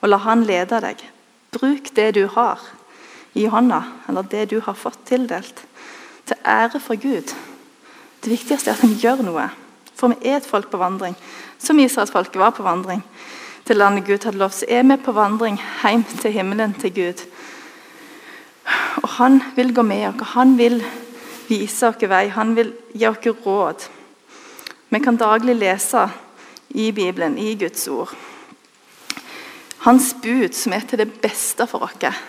og 0.00 0.10
la 0.12 0.20
Han 0.22 0.44
lede 0.46 0.78
deg. 0.84 1.02
Bruk 1.54 1.90
det 1.96 2.12
du 2.14 2.26
har 2.36 2.60
i 3.34 3.46
hånda, 3.50 3.82
eller 4.08 4.22
det 4.22 4.46
du 4.52 4.60
har 4.60 4.76
fått 4.78 5.00
tildelt, 5.08 5.64
til 6.28 6.36
ære 6.46 6.80
for 6.80 6.94
Gud. 7.00 7.34
Det 8.22 8.30
viktigste 8.30 8.70
er 8.70 8.78
at 8.78 8.84
han 8.84 8.94
gjør 9.00 9.24
noe. 9.26 9.48
For 9.94 10.12
vi 10.12 10.28
er 10.28 10.40
et 10.40 10.46
folk 10.48 10.70
på 10.70 10.80
vandring. 10.80 11.16
Som 11.58 11.78
Israelsfolket 11.78 12.40
var 12.40 12.54
på 12.56 12.66
vandring 12.66 13.02
til 13.64 13.76
landet 13.80 14.04
Gud 14.06 14.24
hadde 14.24 14.38
lovt, 14.38 14.60
så 14.60 14.66
er 14.68 14.82
vi 14.84 14.96
på 15.00 15.12
vandring 15.16 15.56
hjem 15.82 16.04
til 16.20 16.32
himmelen, 16.32 16.74
til 16.80 16.94
Gud. 16.94 17.24
Og 19.02 19.08
Han 19.08 19.42
vil 19.56 19.74
gå 19.74 19.82
med 19.82 20.08
oss, 20.08 20.34
han 20.34 20.58
vil 20.58 20.82
vise 21.48 21.88
oss 21.88 22.08
vei, 22.08 22.28
han 22.28 22.54
vil 22.56 22.72
gi 22.92 23.06
oss 23.06 23.26
råd. 23.46 23.88
Vi 24.90 25.00
kan 25.00 25.16
daglig 25.16 25.56
lese 25.56 26.08
i 26.70 26.90
Bibelen, 26.92 27.38
i 27.38 27.54
Guds 27.54 27.88
ord. 27.88 28.14
Hans 29.78 30.14
bud, 30.22 30.52
som 30.52 30.72
er 30.72 30.80
til 30.80 30.98
det 30.98 31.12
beste 31.20 31.66
for 31.66 31.84
oss, 31.84 32.20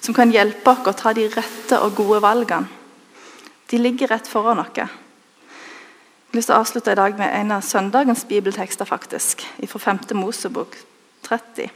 som 0.00 0.14
kan 0.14 0.30
hjelpe 0.30 0.70
oss 0.70 0.86
å 0.86 0.92
ta 0.92 1.12
de 1.12 1.28
rette 1.28 1.78
og 1.80 1.94
gode 1.94 2.22
valgene, 2.22 2.66
de 3.70 3.78
ligger 3.78 4.10
rett 4.10 4.26
foran 4.26 4.58
oss. 4.58 4.90
Jeg 6.30 6.44
å 6.46 6.60
avslutte 6.60 6.92
i 6.94 6.94
dag 6.94 7.16
med 7.18 7.32
en 7.34 7.48
av 7.56 7.64
søndagens 7.66 8.20
bibeltekster, 8.30 8.86
faktisk, 8.86 9.40
fra 9.66 9.80
5. 9.82 10.12
Mosebok 10.14 10.76
30. 11.26 11.72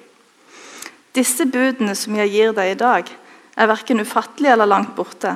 Disse 1.19 1.47
budene 1.51 1.97
som 1.99 2.15
jeg 2.21 2.31
gir 2.31 2.55
deg 2.55 2.71
i 2.71 2.77
dag, 2.79 3.11
er 3.59 3.67
verken 3.67 4.05
ufattelige 4.05 4.53
eller 4.55 4.71
langt 4.71 4.93
borte. 4.95 5.33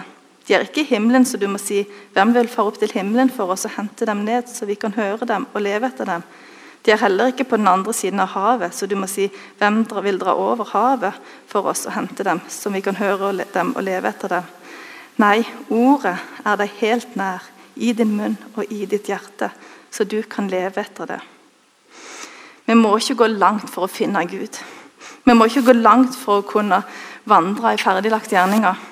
De 0.47 0.55
er 0.55 0.69
ikke 0.69 0.85
i 0.85 0.91
himmelen, 0.93 1.27
så 1.27 1.37
du 1.37 1.49
må 1.49 1.59
si 1.59 1.83
'Hvem 2.15 2.33
vil 2.35 2.49
fare 2.49 2.67
opp 2.67 2.79
til 2.79 2.95
himmelen 2.95 3.29
for 3.31 3.51
oss 3.51 3.65
og 3.65 3.75
hente 3.75 4.07
dem 4.07 4.23
ned, 4.25 4.47
så 4.47 4.67
vi 4.67 4.77
kan 4.77 4.93
høre 4.93 5.27
dem 5.27 5.47
og 5.53 5.63
leve 5.63 5.87
etter 5.87 6.05
dem?' 6.05 6.23
De 6.85 6.93
er 6.93 7.03
heller 7.03 7.27
ikke 7.27 7.51
på 7.51 7.57
den 7.57 7.69
andre 7.69 7.93
siden 7.93 8.21
av 8.21 8.29
havet, 8.29 8.75
så 8.75 8.87
du 8.87 8.95
må 8.95 9.09
si 9.09 9.33
'Hvem 9.59 9.85
vil 10.03 10.19
dra 10.19 10.35
over 10.35 10.65
havet 10.65 11.15
for 11.49 11.67
oss 11.67 11.87
og 11.87 11.93
hente 11.93 12.23
dem, 12.23 12.41
så 12.49 12.71
vi 12.71 12.81
kan 12.81 12.95
høre 12.95 13.45
dem 13.55 13.77
og 13.77 13.83
leve 13.83 14.09
etter 14.09 14.29
dem?' 14.29 14.47
Nei, 15.19 15.45
ordet 15.71 16.19
er 16.47 16.57
deg 16.57 16.71
helt 16.79 17.17
nær 17.17 17.43
i 17.79 17.93
din 17.97 18.17
munn 18.19 18.37
og 18.55 18.73
i 18.73 18.85
ditt 18.91 19.09
hjerte, 19.09 19.51
så 19.91 20.05
du 20.05 20.21
kan 20.29 20.51
leve 20.51 20.83
etter 20.83 21.09
det. 21.09 21.21
Vi 22.69 22.77
må 22.77 22.97
ikke 22.99 23.23
gå 23.23 23.31
langt 23.33 23.71
for 23.73 23.87
å 23.87 23.91
finne 23.91 24.27
Gud. 24.29 24.59
Vi 25.25 25.35
må 25.35 25.47
ikke 25.49 25.65
gå 25.71 25.75
langt 25.79 26.17
for 26.19 26.43
å 26.43 26.47
kunne 26.47 26.83
vandre 27.29 27.73
i 27.73 27.81
ferdiglagte 27.81 28.37
gjerninger. 28.37 28.87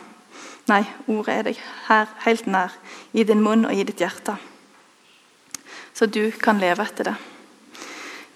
Nei, 0.71 0.83
ordet 1.07 1.35
er 1.35 1.47
deg 1.51 1.61
her 1.87 2.09
helt 2.25 2.49
nær, 2.51 2.73
i 3.13 3.25
din 3.25 3.43
munn 3.45 3.69
og 3.69 3.77
i 3.77 3.85
ditt 3.87 4.01
hjerte. 4.03 4.35
Så 5.95 6.09
du 6.11 6.31
kan 6.43 6.59
leve 6.61 6.85
etter 6.85 7.11
det. 7.13 7.15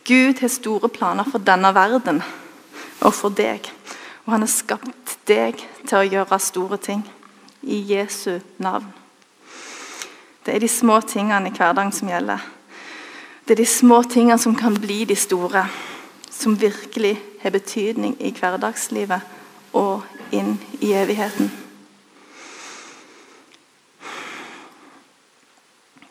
Gud 0.06 0.40
har 0.40 0.52
store 0.52 0.88
planer 0.88 1.26
for 1.28 1.42
denne 1.44 1.72
verden 1.76 2.22
og 3.00 3.14
for 3.14 3.32
deg. 3.32 3.68
Og 4.24 4.32
han 4.36 4.46
har 4.46 4.52
skapt 4.52 5.18
deg 5.28 5.60
til 5.86 5.98
å 5.98 6.06
gjøre 6.06 6.40
store 6.40 6.80
ting. 6.80 7.04
I 7.62 7.82
Jesu 7.92 8.40
navn. 8.58 8.99
Det 10.50 10.56
er 10.56 10.64
de 10.64 10.68
små 10.68 10.96
tingene 11.06 11.46
i 11.46 11.52
hverdagen 11.54 11.92
som 11.94 12.08
gjelder. 12.10 12.40
Det 13.46 13.54
er 13.54 13.60
de 13.60 13.66
små 13.70 14.00
tingene 14.02 14.38
som 14.42 14.56
kan 14.58 14.74
bli 14.74 15.04
de 15.06 15.14
store. 15.14 15.62
Som 16.26 16.56
virkelig 16.58 17.12
har 17.44 17.54
betydning 17.54 18.16
i 18.18 18.32
hverdagslivet 18.34 19.22
og 19.78 20.02
inn 20.34 20.56
i 20.82 20.90
evigheten. 20.98 21.52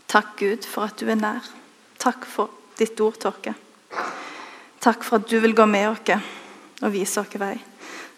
Takk, 0.07 0.31
Gud, 0.39 0.63
for 0.63 0.87
at 0.87 0.95
du 1.03 1.11
er 1.11 1.19
nær. 1.19 1.43
Takk 1.99 2.23
for 2.23 2.55
ditt 2.79 2.95
ord 3.03 3.19
til 3.19 3.53
Takk 4.79 5.03
for 5.03 5.19
at 5.19 5.27
du 5.27 5.39
vil 5.43 5.55
gå 5.55 5.67
med 5.67 5.89
oss 5.91 6.15
og 6.79 6.91
vise 6.95 7.19
oss 7.19 7.35
vei. 7.35 7.57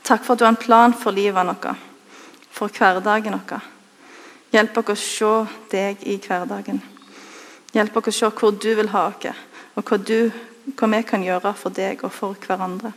Takk 0.06 0.22
for 0.22 0.34
at 0.34 0.40
du 0.40 0.46
har 0.46 0.54
en 0.54 0.66
plan 0.70 0.94
for 0.94 1.10
livet 1.10 1.34
vårt, 1.50 1.72
for 2.54 2.70
hverdagen 2.70 3.42
vår. 3.42 3.81
Hjelp 4.52 4.78
oss 4.82 4.90
å 4.92 4.96
se 5.00 5.34
deg 5.72 6.02
i 6.04 6.18
hverdagen. 6.20 6.82
Hjelp 7.72 7.98
oss 7.98 8.10
å 8.12 8.18
se 8.18 8.32
hvor 8.36 8.52
du 8.52 8.74
vil 8.76 8.92
ha 8.92 9.06
oss, 9.08 9.46
og 9.76 9.86
hva, 9.88 9.98
du, 9.98 10.32
hva 10.76 10.90
vi 10.92 11.04
kan 11.08 11.24
gjøre 11.24 11.54
for 11.56 11.72
deg 11.72 12.04
og 12.04 12.12
for 12.12 12.36
hverandre. 12.48 12.92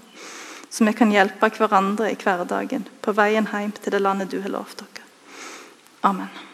Så 0.70 0.84
vi 0.84 0.94
kan 0.98 1.12
hjelpe 1.14 1.52
hverandre 1.54 2.10
i 2.10 2.18
hverdagen 2.18 2.88
på 3.00 3.14
veien 3.14 3.46
hjem 3.52 3.76
til 3.78 3.94
det 3.94 4.02
landet 4.02 4.32
du 4.32 4.40
har 4.42 4.50
lovt 4.50 4.82
oss. 4.82 5.04
Amen. 6.04 6.53